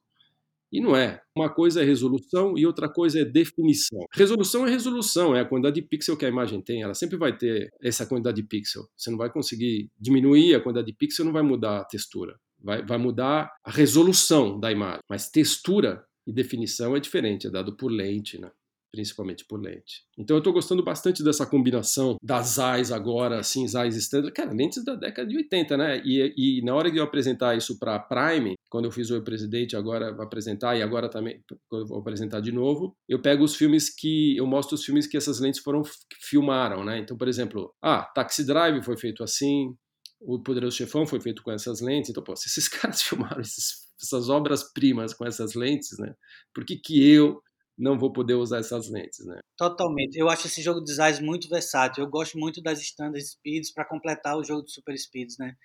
[0.70, 1.22] E não é.
[1.34, 4.04] Uma coisa é resolução e outra coisa é definição.
[4.12, 6.82] Resolução é resolução, é a quantidade de pixel que a imagem tem.
[6.82, 8.86] Ela sempre vai ter essa quantidade de pixel.
[8.96, 12.38] Você não vai conseguir diminuir a quantidade de pixel, não vai mudar a textura.
[12.60, 15.00] Vai, vai mudar a resolução da imagem.
[15.08, 18.50] Mas textura e definição é diferente, é dado por lente, né?
[18.90, 20.02] Principalmente por lente.
[20.16, 24.84] Então eu estou gostando bastante dessa combinação das Zeiss agora, assim, Zeiss standard, cara, lentes
[24.84, 26.02] da década de 80, né?
[26.04, 29.76] E, e na hora de eu apresentar isso para Prime, quando eu fiz o Presidente,
[29.76, 33.54] agora vou apresentar e agora também quando eu vou apresentar de novo, eu pego os
[33.54, 35.82] filmes que eu mostro os filmes que essas lentes foram
[36.20, 36.98] filmaram, né?
[36.98, 39.74] Então, por exemplo, ah, Taxi Drive foi feito assim,
[40.20, 43.86] o Poderoso Chefão foi feito com essas lentes, então, pô, se esses caras filmaram esses,
[44.00, 46.14] essas obras-primas com essas lentes, né?
[46.54, 47.40] Por que que eu
[47.78, 49.40] não vou poder usar essas lentes, né?
[49.56, 50.16] Totalmente.
[50.16, 52.04] Eu acho esse jogo de Zeiss muito versátil.
[52.04, 55.56] Eu gosto muito das standard speeds para completar o jogo de super speeds, né?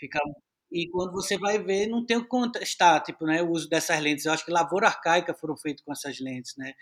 [0.00, 0.20] Fica
[0.72, 4.00] E quando você vai ver, não tem o que contestar, tipo, né, o uso dessas
[4.00, 4.24] lentes.
[4.26, 6.74] Eu acho que lavoura arcaica foram feitas com essas lentes, né?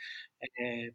[0.60, 0.90] É,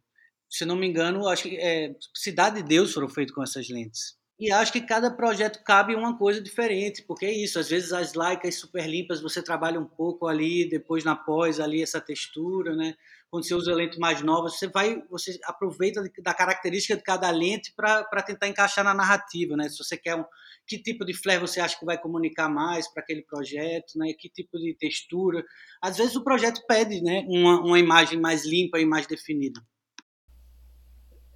[0.50, 4.16] se não me engano, acho que é, Cidade de Deus foram feitos com essas lentes.
[4.38, 8.14] E acho que cada projeto cabe uma coisa diferente, porque é isso, às vezes as
[8.14, 12.94] laicas super limpas você trabalha um pouco ali, depois na pós ali essa textura, né?
[13.30, 17.72] Quando você usa lente mais nova, você vai, você aproveita da característica de cada lente
[17.76, 19.68] para tentar encaixar na narrativa, né?
[19.68, 20.24] Se você quer um,
[20.66, 24.12] que tipo de flare você acha que vai comunicar mais para aquele projeto, né?
[24.18, 25.44] Que tipo de textura?
[25.80, 27.24] Às vezes o projeto pede, né?
[27.28, 29.60] Uma, uma imagem mais limpa e mais definida.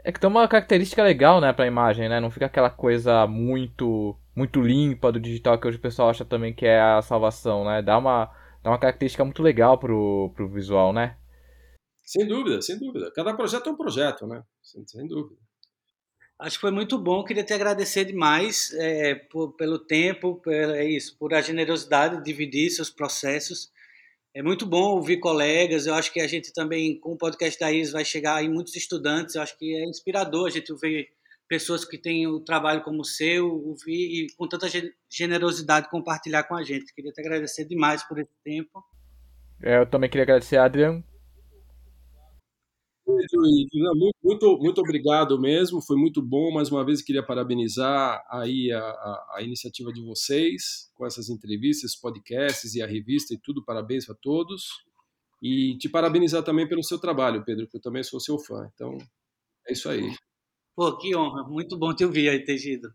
[0.03, 2.21] É que tem uma característica legal, né, pra imagem, né?
[2.21, 6.53] Não fica aquela coisa muito muito limpa do digital que hoje o pessoal acha também
[6.53, 7.81] que é a salvação, né?
[7.81, 8.27] Dá uma,
[8.65, 11.17] dá uma característica muito legal pro, pro visual, né?
[12.05, 13.11] Sem dúvida, sem dúvida.
[13.13, 14.43] Cada projeto é um projeto, né?
[14.63, 15.41] Sem, sem dúvida.
[16.39, 17.25] Acho que foi muito bom.
[17.25, 22.25] Queria te agradecer demais é, por, pelo tempo, por, é isso, por a generosidade de
[22.25, 23.73] dividir seus processos.
[24.35, 25.87] É muito bom ouvir colegas.
[25.87, 28.75] Eu acho que a gente também, com o podcast da IS, vai chegar em muitos
[28.75, 29.37] estudantes.
[29.37, 31.09] Eu acho que é inspirador a gente ver
[31.49, 34.67] pessoas que têm o trabalho como o seu, ouvir e com tanta
[35.09, 36.93] generosidade compartilhar com a gente.
[36.93, 38.85] Queria te agradecer demais por esse tempo.
[39.63, 41.03] É, eu também queria agradecer, Adriano,
[43.33, 46.53] muito, muito, muito obrigado mesmo, foi muito bom.
[46.53, 51.97] Mais uma vez queria parabenizar aí a, a, a, iniciativa de vocês com essas entrevistas,
[51.97, 53.65] podcasts e a revista e tudo.
[53.65, 54.69] Parabéns a todos.
[55.43, 58.69] E te parabenizar também pelo seu trabalho, Pedro, que eu também sou seu fã.
[58.75, 58.97] Então,
[59.69, 60.15] é isso aí.
[60.75, 61.45] Pô, que honra.
[61.45, 62.93] Muito bom te ouvir aí, Tegido.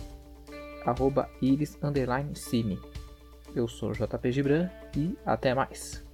[1.41, 2.79] iris_cine.
[3.55, 6.04] Eu sou JP Gibran e até mais.